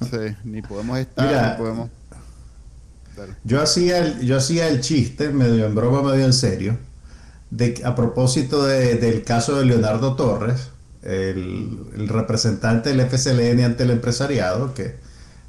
[0.00, 1.90] Sí, ni podemos estar, ni podemos
[3.44, 6.78] yo hacía, el, yo hacía el chiste, medio en broma, medio en serio,
[7.50, 10.70] de, a propósito del caso de Leonardo Torres,
[11.02, 14.96] el, representante del FCLN ante el empresariado, que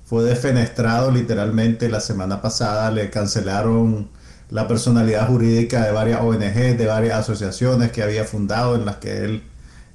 [0.05, 4.09] fue defenestrado literalmente la semana pasada, le cancelaron
[4.49, 9.23] la personalidad jurídica de varias ONG, de varias asociaciones que había fundado en las que
[9.23, 9.43] él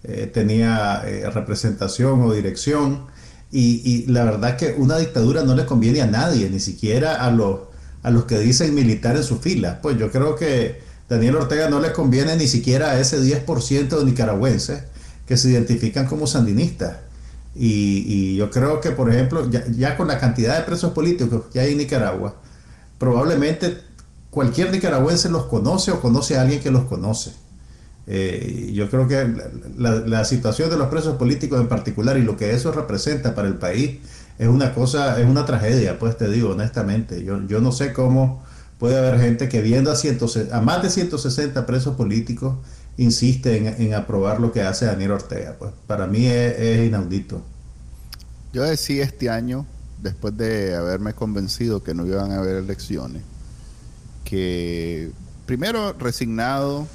[0.05, 3.07] eh, tenía eh, representación o dirección
[3.51, 7.61] y, la verdad que una dictadura no le conviene a nadie, ni siquiera a los,
[8.03, 9.81] a los que dicen militar en su fila.
[9.81, 10.81] Pues yo creo que
[11.15, 14.83] Daniel Ortega no le conviene ni siquiera a ese 10% de nicaragüenses
[15.27, 16.97] que se identifican como sandinistas.
[17.55, 21.73] Y, yo creo que, por ejemplo, ya, con la cantidad de presos políticos que hay
[21.73, 22.35] en Nicaragua,
[22.99, 23.79] probablemente
[24.31, 27.33] cualquier nicaragüense los conoce o conoce a alguien que los conoce.
[28.07, 29.33] Eh, yo creo que
[29.79, 33.55] la, situación de los presos políticos en particular y lo que eso representa para el
[33.55, 34.01] país
[34.39, 37.23] es una cosa, es una tragedia, pues te digo honestamente.
[37.23, 38.43] Yo, yo no sé cómo
[38.79, 42.57] puede haber gente que viendo a, más de 160 presos políticos
[42.97, 45.57] insiste en, aprobar lo que hace Daniel Ortega.
[45.59, 47.43] Pues para mí es, inaudito.
[48.53, 49.67] Yo decía este año,
[50.03, 53.23] después de haberme convencido que no iban a haber elecciones,
[54.25, 55.11] que
[55.47, 56.87] primero resignado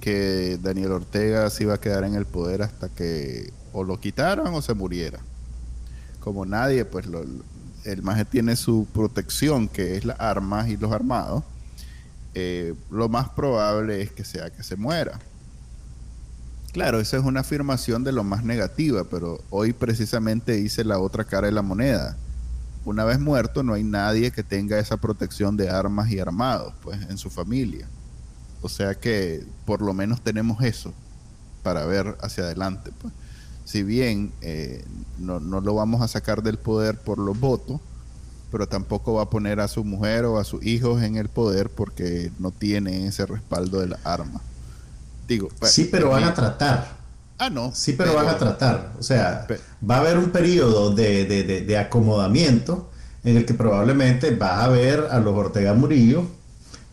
[0.00, 4.52] que Daniel Ortega se iba a quedar en el poder hasta que o lo quitaran
[4.54, 5.20] o se muriera.
[6.20, 7.24] Como nadie, pues lo,
[7.92, 11.44] el maje tiene su protección, que es las armas y los armados.
[12.34, 15.18] Eh, lo más probable es que sea que se muera.
[16.72, 21.24] Claro, esa es una afirmación de lo más negativa, pero hoy precisamente hice la otra
[21.24, 22.16] cara de la moneda.
[22.84, 27.00] Una vez muerto, no hay nadie que tenga esa protección de armas y armados, pues,
[27.08, 27.88] en su familia.
[28.60, 30.92] O sea que por lo menos tenemos eso
[31.62, 32.90] para ver hacia adelante.
[33.00, 33.12] Pues.
[33.68, 34.82] Si bien eh,
[35.18, 37.82] no, lo vamos a sacar del poder por los votos,
[38.50, 41.68] pero tampoco va a poner a su mujer o a sus hijos en el poder
[41.68, 44.40] porque no tiene ese respaldo de la arma.
[45.28, 46.96] Digo, sí, pero van a tratar.
[47.36, 47.70] Ah, no.
[47.74, 48.94] Sí, pero, van a tratar.
[48.98, 49.46] O sea,
[49.88, 52.88] va a haber un periodo de, de, acomodamiento
[53.22, 56.24] en el que probablemente va a ver a los Ortega Murillo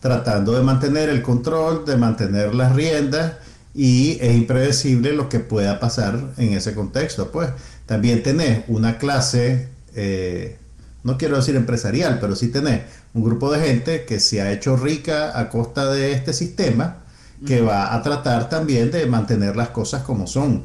[0.00, 3.32] tratando de mantener el control, de mantener las riendas
[3.76, 7.30] y es impredecible lo que pueda pasar en ese contexto.
[7.30, 7.50] Pues
[7.84, 10.56] también tenés una clase, eh,
[11.04, 14.76] no quiero decir empresarial, pero sí tenés un grupo de gente que se ha hecho
[14.78, 17.02] rica a costa de este sistema
[17.46, 20.64] que va a tratar también de mantener las cosas como son.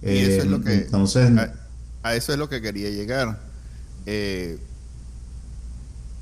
[0.00, 1.28] Y eso es lo que, entonces,
[2.04, 3.40] a, eso es lo que quería llegar.
[4.06, 4.58] Eh,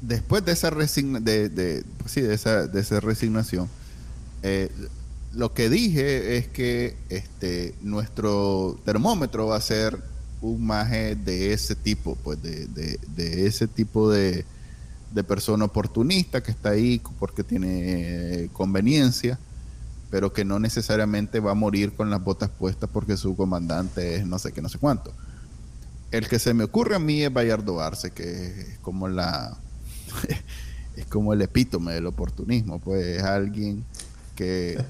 [0.00, 3.68] después de esa, de, pues de, esa, de esa resignación,
[4.42, 4.70] eh,
[5.34, 9.98] lo que dije es que este, nuestro termómetro va a ser
[10.42, 14.44] un maje de ese tipo, pues de, de ese tipo de,
[15.26, 19.38] persona oportunista que está ahí porque tiene conveniencia,
[20.10, 24.26] pero que no necesariamente va a morir con las botas puestas porque su comandante es
[24.26, 25.12] no sé qué, no sé cuánto.
[26.10, 29.56] El que se me ocurre a mí es Bayardo Arce, que es como la,
[30.96, 33.84] es como el epítome del oportunismo, pues es alguien
[34.34, 34.82] que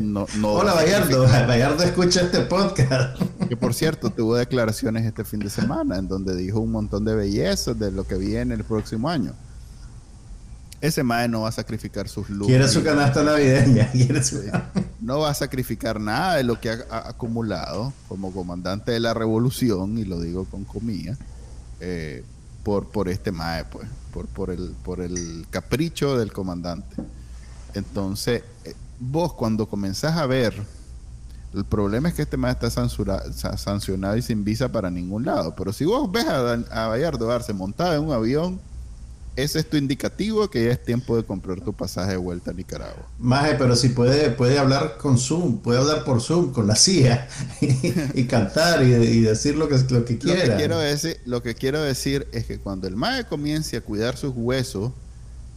[0.00, 0.26] no...
[0.42, 3.20] Hola Bayardo, Bayardo escucha este podcast.
[3.48, 7.14] Que por cierto tuvo declaraciones este fin de semana en donde dijo un montón de
[7.14, 9.32] bellezas de lo que viene el próximo año.
[10.80, 12.46] Ese mae no va a sacrificar sus lujos.
[12.46, 13.90] Quiere su canasta navideña.
[15.00, 19.98] No va a sacrificar nada de lo que ha, acumulado como comandante de la revolución,
[19.98, 21.18] y lo digo con comillas,
[21.80, 22.22] eh,
[22.62, 26.96] por, por este mae, pues por, por, el, por el capricho del comandante.
[27.74, 30.54] Entonces, eh, vos cuando comenzás a ver,
[31.54, 32.70] el problema es que este más está
[33.56, 35.54] sancionado y sin visa para ningún lado.
[35.56, 38.60] Pero si vos ves a, a Bayardo darse montado en un avión
[39.38, 42.54] ese es tu indicativo que ya es tiempo de comprar tu pasaje de vuelta a
[42.54, 43.08] Nicaragua.
[43.20, 47.28] Maje, pero si puede, puede hablar con Zoom, puede hablar por Zoom con la CIA
[48.14, 50.44] y, cantar y, decir lo que, lo que quiera.
[50.44, 53.80] Lo que, quiero decir, lo que quiero decir es que cuando el Maje comience a
[53.80, 54.90] cuidar sus huesos,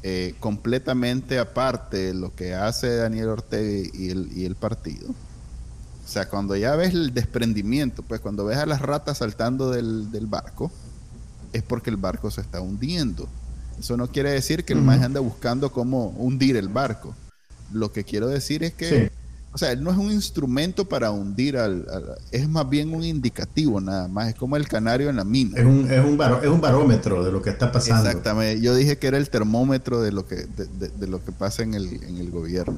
[0.03, 6.07] eh, completamente aparte de lo que hace Daniel Ortega y el, y el partido, o
[6.07, 10.27] sea, cuando ya ves el desprendimiento, pues cuando ves a las ratas saltando del, del
[10.27, 10.71] barco,
[11.53, 13.27] es porque el barco se está hundiendo.
[13.79, 17.15] Eso no quiere decir que el uh anda buscando cómo hundir el barco.
[17.71, 19.11] Lo que quiero decir es que,
[19.53, 21.85] o sea, él no es un instrumento para hundir al,
[22.31, 25.59] es más bien un indicativo nada más, es como el canario en la mina.
[25.59, 28.07] Es un, es un, es un barómetro de lo que está pasando.
[28.07, 31.73] Exactamente, yo dije que era el termómetro de lo que, de, lo que pasa en
[31.73, 32.77] el, en el gobierno.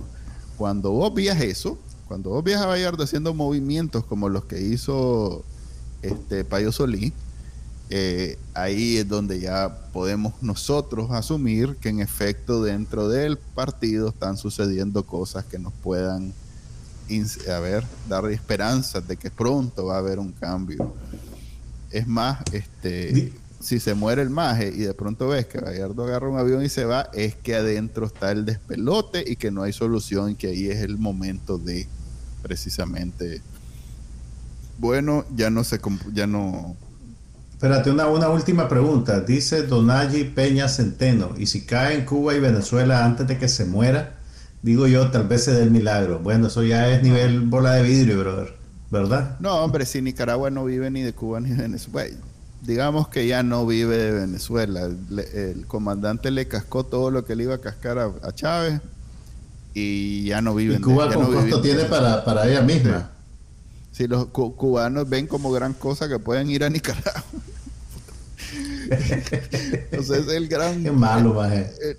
[0.57, 5.43] Cuando vos vías eso, cuando vos vías a Vallardo haciendo movimientos como los que hizo
[6.01, 7.13] este Payo Solí,
[7.91, 14.38] eh, ahí es donde ya podemos nosotros asumir que en efecto dentro del partido están
[14.38, 16.34] sucediendo cosas que nos puedan
[17.49, 20.93] a ver, dar esperanzas de que pronto va a haber un cambio.
[21.91, 26.30] Es más, este, si se muere el maje y de pronto ves que Gallardo agarra
[26.30, 29.74] un avión y se va, es que adentro está el despelote y que no hay
[29.74, 31.88] solución y que ahí es el momento de
[32.41, 33.41] precisamente
[34.78, 35.80] bueno, ya no se
[36.14, 36.76] ya no
[37.54, 39.22] Espérate, una, una última pregunta.
[39.22, 43.64] Dice Donagli Peña Centeno, y si cae en Cuba y Venezuela antes de que se
[43.64, 44.18] muera,
[44.64, 46.20] digo yo, tal vez se dé el milagro.
[46.20, 48.55] Bueno, eso ya es nivel bola de vidrio, brother,
[48.89, 49.38] ¿verdad?
[49.39, 52.18] No, hombre, si Nicaragua no vive ni de Cuba ni de Venezuela.
[52.61, 54.89] digamos que ya no vive de Venezuela.
[55.34, 58.82] El, comandante le cascó todo lo que le iba a cascar a, Chávez
[59.74, 60.76] y ya no vive.
[60.76, 63.11] ¿Y Cuba con costo tiene para, para ella misma?
[63.91, 67.24] Si los cubanos ven como gran cosa que pueden ir a Nicaragua.
[69.91, 70.84] Entonces el gran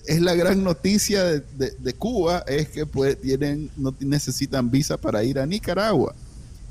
[0.07, 5.39] es la gran noticia de, Cuba es que pues tienen no necesitan visa para ir
[5.39, 6.15] a Nicaragua.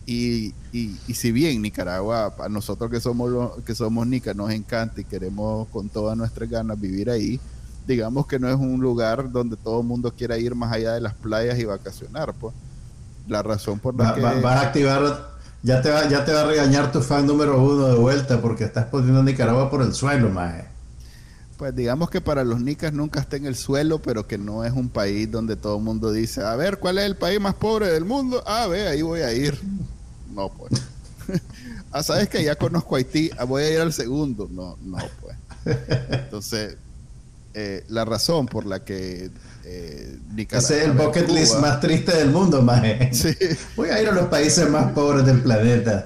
[0.06, 5.06] Y, y, si bien Nicaragua a nosotros que somos que somos nica nos encanta y
[5.06, 7.40] queremos con todas nuestras ganas vivir ahí
[7.88, 11.02] digamos que no es un lugar donde todo el mundo quiera ir más allá de
[11.02, 12.54] las playas y vacacionar pues.
[13.28, 15.33] La razón por la que vas a activar
[15.64, 18.66] ya te, va, ya te va a regañar tu fan número uno de vuelta porque
[18.66, 20.66] estás poniendo a Nicaragua por el suelo, maje.
[21.58, 24.74] Pues digamos que para los nicas nunca está en el suelo, pero que no es
[24.74, 27.88] un país donde todo el mundo dice, a ver, ¿cuál es el país más pobre
[27.88, 28.44] del mundo?
[28.46, 29.60] Ah, ve, ahí voy a ir.
[30.34, 30.82] No, pues.
[31.92, 34.50] ah, sabes que ya conozco Haití, ah, voy a ir al segundo.
[34.52, 35.38] No, no, pues.
[36.10, 36.76] Entonces,
[37.54, 39.30] eh, la razón por la que
[39.66, 40.18] eh,
[40.52, 43.12] Ese es el bucket list más triste del mundo, maje.
[43.76, 46.06] Voy a ir a los países más pobres del planeta.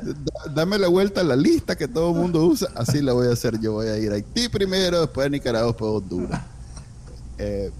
[0.53, 2.69] dame la vuelta a la lista que todo el mundo usa.
[2.75, 3.59] Así la voy a hacer.
[3.59, 6.41] Yo voy a ir a Haití primero, después a Nicaragua, después a Honduras.
[7.39, 7.71] Eh,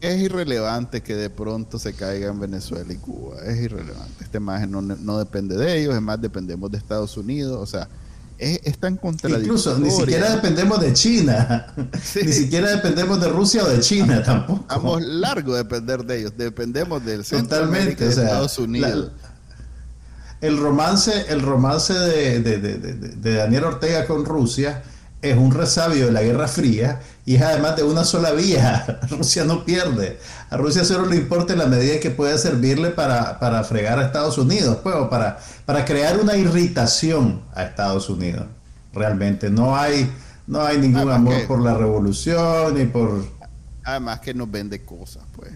[0.00, 3.42] es irrelevante que de pronto se caigan Venezuela y Cuba.
[3.44, 4.24] Es irrelevante.
[4.24, 7.58] Este imagen no, no depende de ellos, es más, dependemos de Estados Unidos.
[7.60, 7.88] O sea,
[8.40, 9.46] es, tan contradictorio.
[9.46, 11.66] Incluso ni siquiera dependemos de China.
[12.24, 14.64] Ni siquiera dependemos de Rusia o de China tampoco.
[14.68, 16.32] Vamos largo depender de ellos.
[16.36, 19.12] Dependemos del Totalmente, de Estados Unidos.
[20.40, 24.82] el romance, el romance de, de Daniel Ortega con Rusia
[25.22, 28.98] es un resabio de la Guerra Fría y es además de una sola vía.
[29.08, 30.18] Rusia no pierde.
[30.50, 34.06] A Rusia solo le importa en la medida que pueda servirle para, para fregar a
[34.06, 38.46] Estados Unidos, pues, para, para crear una irritación a Estados Unidos.
[38.92, 40.10] Realmente no hay,
[40.48, 43.24] no hay ningún amor por la revolución ni por...
[43.84, 45.52] Además que nos vende cosas, pues.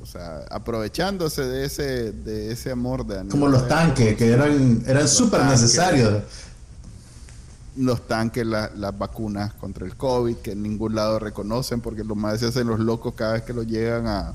[0.00, 3.28] O sea, aprovechándose de ese, de ese amor de...
[3.28, 6.22] Como los tanques, que eran, eran súper necesarios
[7.76, 12.40] los tanques, las vacunas contra el COVID, que en ningún lado reconocen, porque los más
[12.40, 14.34] se hacen los locos cada vez que lo llegan a,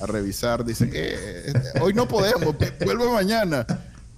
[0.00, 0.64] revisar.
[0.64, 1.14] Dicen, eh,
[1.46, 3.66] eh, hoy no podemos, vuelvo mañana.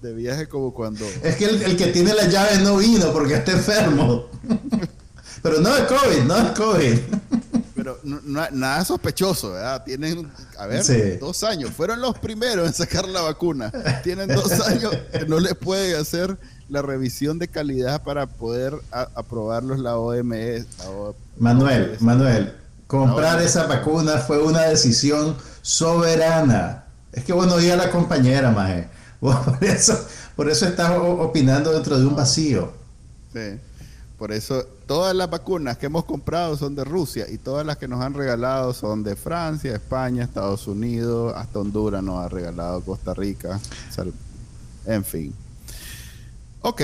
[0.01, 1.05] De viaje como cuando...
[1.23, 4.27] Es que el, que tiene las llaves no vino porque está enfermo.
[5.41, 6.99] Pero no es COVID, no es COVID.
[7.73, 9.83] Pero nada sospechoso, ¿verdad?
[9.85, 11.71] Tienen, a ver, dos años.
[11.71, 13.71] Fueron los primeros en sacar la vacuna.
[14.03, 16.37] Tienen dos años que no les puede hacer
[16.69, 20.65] la revisión de calidad para poder aprobarlos la OMS.
[21.37, 22.53] Manuel, Manuel,
[22.87, 26.85] comprar esa vacuna fue una decisión soberana.
[27.11, 28.89] Es que bueno, oí a la compañera, Maje.
[29.19, 29.99] Por eso,
[30.35, 32.71] por eso estás opinando dentro de un vacío.
[33.33, 33.59] Sí.
[34.19, 37.87] Por eso todas las vacunas que hemos comprado son de Rusia y todas las que
[37.87, 43.13] nos han regalado son de Francia, España, Estados Unidos, hasta Honduras nos ha regalado Costa
[43.13, 43.59] Rica,
[44.85, 45.33] en fin.
[46.67, 46.81] Ok.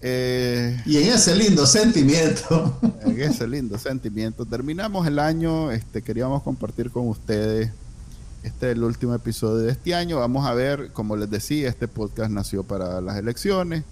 [0.00, 2.78] Eh, y en ese lindo sentimiento.
[3.04, 4.46] En ese lindo sentimiento.
[4.46, 5.72] Terminamos el año.
[5.72, 7.72] Este, queríamos compartir con ustedes.
[8.44, 10.20] Este es el último episodio de este año.
[10.20, 13.82] Vamos a ver, como les decía, este podcast nació para las elecciones.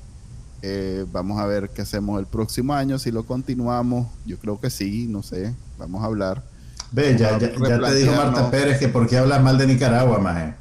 [0.62, 3.00] Eh, vamos a ver qué hacemos el próximo año.
[3.00, 5.52] Si lo continuamos, yo creo que sí, no sé.
[5.76, 6.44] Vamos a hablar.
[6.92, 10.54] Ve, ya, ya, te dijo Marta Pérez que por qué hablas mal de Nicaragua, Maje.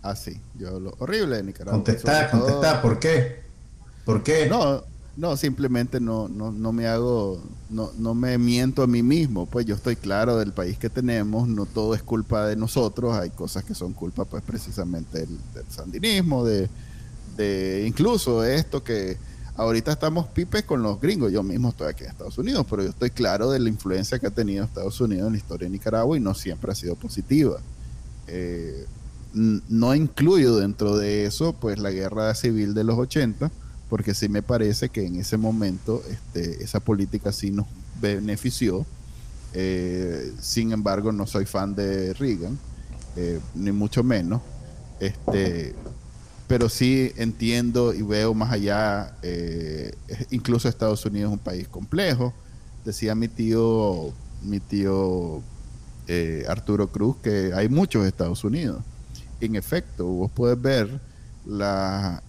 [0.00, 1.72] Ah, sí, yo hablo horrible de Nicaragua.
[1.72, 3.49] Contestá, contestá, ¿por qué?
[4.10, 4.46] ¿Por qué?
[4.48, 4.82] No,
[5.16, 9.46] no, simplemente no, no, no me hago, no, no me miento a mí mismo.
[9.46, 13.30] Pues yo estoy claro del país que tenemos, no todo es culpa de nosotros, hay
[13.30, 15.38] cosas que son culpa pues precisamente del,
[15.68, 16.68] sandinismo, de,
[17.36, 19.16] de incluso esto que
[19.56, 21.30] ahorita estamos pipes con los gringos.
[21.30, 24.26] Yo mismo estoy aquí en Estados Unidos, pero yo estoy claro de la influencia que
[24.26, 27.58] ha tenido Estados Unidos en la historia de Nicaragua y no siempre ha sido positiva.
[28.26, 28.86] Eh,
[29.32, 33.52] no incluyo dentro de eso pues la guerra civil de los 80
[33.90, 37.66] porque sí me parece que en ese momento este, esa política sí nos
[38.00, 38.86] benefició.
[39.52, 42.56] Eh, sin embargo, no soy fan de Reagan,
[43.16, 44.40] eh, ni mucho menos.
[45.00, 45.74] Este,
[46.46, 49.92] pero sí entiendo y veo más allá, eh,
[50.30, 52.32] incluso Estados Unidos es un país complejo.
[52.84, 54.12] Decía mi tío,
[54.42, 55.42] mi tío
[56.48, 58.82] Arturo Cruz, que hay muchos Estados Unidos.
[59.40, 61.00] En efecto, vos puedes ver
[61.44, 62.22] la,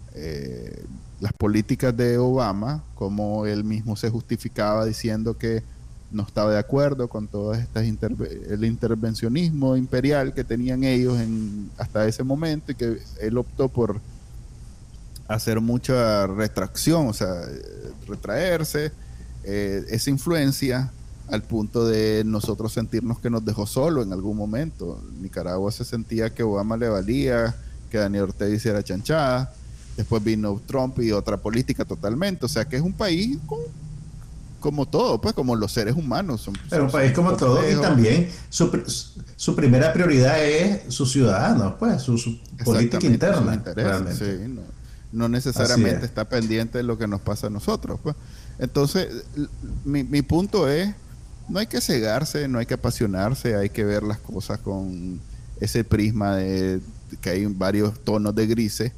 [1.22, 5.64] las políticas de Obama, como él mismo se justificaba diciendo que
[6.10, 12.06] no estaba de acuerdo con todo estas el intervencionismo imperial que tenían ellos en, hasta
[12.08, 14.02] ese momento y que él optó por
[15.28, 17.34] hacer mucha retracción, o sea,
[18.08, 18.92] retraerse,
[19.44, 20.92] eh, esa influencia
[21.30, 25.02] al punto de nosotros sentirnos que nos dejó solo en algún momento.
[25.22, 27.56] Nicaragua se sentía que Obama le valía,
[27.92, 29.54] que Daniel Ortega hiciera chanchada
[30.02, 32.44] Después vino Trump y otra política totalmente.
[32.44, 33.38] O sea que es un país
[34.60, 36.42] como todo, pues como los seres humanos.
[36.42, 42.02] Son, Pero un país como todo y también su, primera prioridad es sus ciudadanos, pues
[42.02, 42.16] su,
[42.66, 43.64] política interna.
[45.12, 48.00] no, necesariamente está pendiente de lo que nos pasa a nosotros.
[48.02, 48.16] Pues.
[48.58, 49.08] Entonces,
[49.86, 50.96] mi, mi punto es,
[51.48, 55.22] no hay que cegarse, no hay que apasionarse, hay que ver las cosas con
[55.60, 56.82] ese prisma de
[57.22, 58.94] que hay varios tonos de grises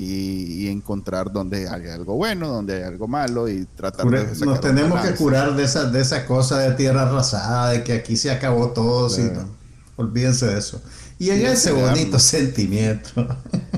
[0.00, 5.00] y, encontrar donde hay algo bueno, donde hay algo malo y tratar de Nos tenemos
[5.00, 8.70] que curar de esa, de esa cosa de tierra arrasada, de que aquí se acabó
[8.70, 9.08] todo.
[9.96, 10.80] olvídense de eso.
[11.18, 13.26] Y en ese bonito sentimiento.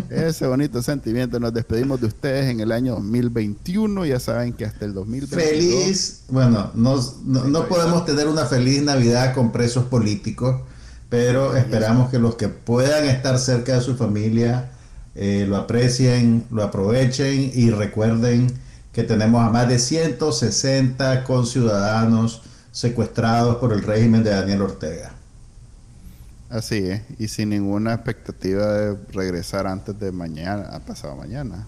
[0.08, 1.40] Ese bonito sentimiento.
[1.40, 4.06] Nos despedimos de ustedes en el año 2021.
[4.06, 5.44] Ya saben que hasta el 2022.
[5.44, 6.22] Feliz.
[6.28, 10.60] Bueno, no, no podemos tener una feliz Navidad con presos políticos,
[11.08, 14.70] pero esperamos que los que puedan estar cerca de su familia
[15.14, 18.46] eh, lo aprecien, lo aprovechen y recuerden
[18.92, 25.12] que tenemos a más de 160 conciudadanos secuestrados por el régimen de Daniel Ortega.
[26.50, 31.66] Así es, y sin ninguna expectativa de regresar antes de mañana, a pasado mañana.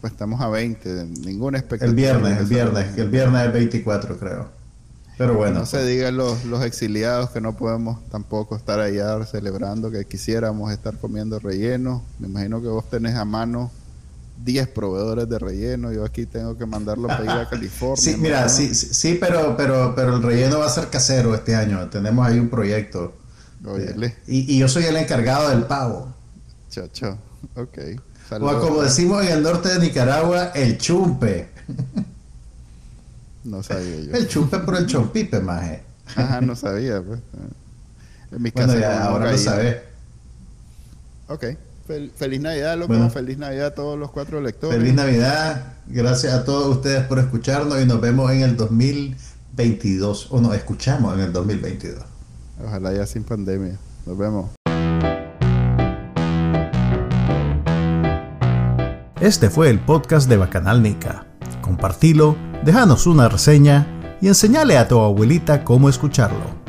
[0.00, 1.90] Pues estamos a 20, ninguna expectativa.
[1.90, 4.48] El viernes, el viernes, el viernes es 24 creo.
[5.16, 5.60] Pero bueno.
[5.60, 10.72] no se digan los, los exiliados que no podemos tampoco estar allá celebrando, que quisiéramos
[10.72, 12.02] estar comiendo relleno.
[12.18, 13.70] Me imagino que vos tenés a mano
[14.44, 15.92] 10 proveedores de relleno.
[15.92, 17.96] Yo aquí tengo que mandarlo a pedir a California.
[17.96, 21.88] Sí, mira, sí, sí, pero, pero, pero el relleno va a ser casero este año.
[21.90, 23.14] Tenemos ahí un proyecto.
[23.78, 26.12] Eh, y, y, yo soy el encargado del pavo.
[26.68, 27.16] Chacho,
[27.54, 27.78] ok.
[28.40, 31.48] o como decimos en el norte de Nicaragua, el chumpe.
[33.44, 34.14] No sabía yo.
[34.14, 35.82] El chupe por el chompipe, maje.
[36.16, 37.20] Ajá, no sabía, pues.
[38.32, 39.76] En mi casa bueno, ahora lo sabes.
[41.28, 41.44] Ok.
[42.16, 43.10] feliz Navidad, loco.
[43.10, 44.78] feliz Navidad a todos los cuatro lectores.
[44.78, 45.74] Feliz Navidad.
[45.86, 50.28] Gracias a todos ustedes por escucharnos y nos vemos en el 2022.
[50.30, 52.02] O nos escuchamos en el 2022.
[52.64, 53.78] Ojalá ya sin pandemia.
[54.06, 54.50] Nos vemos.
[59.20, 61.26] Este fue el podcast de Bacanal Nica.
[61.62, 63.86] Compartilo déjanos una reseña
[64.20, 66.64] y enseñale a tu abuelita cómo escucharlo.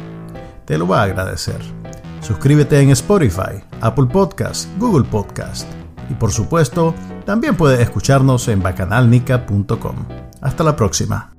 [0.66, 1.60] Te lo va a agradecer.
[2.22, 5.68] Suscríbete en Spotify, Apple Podcast, Google Podcast
[6.10, 6.94] y por supuesto,
[7.26, 9.96] también puedes escucharnos en bacanalnica.com.
[10.42, 11.35] Hasta la próxima.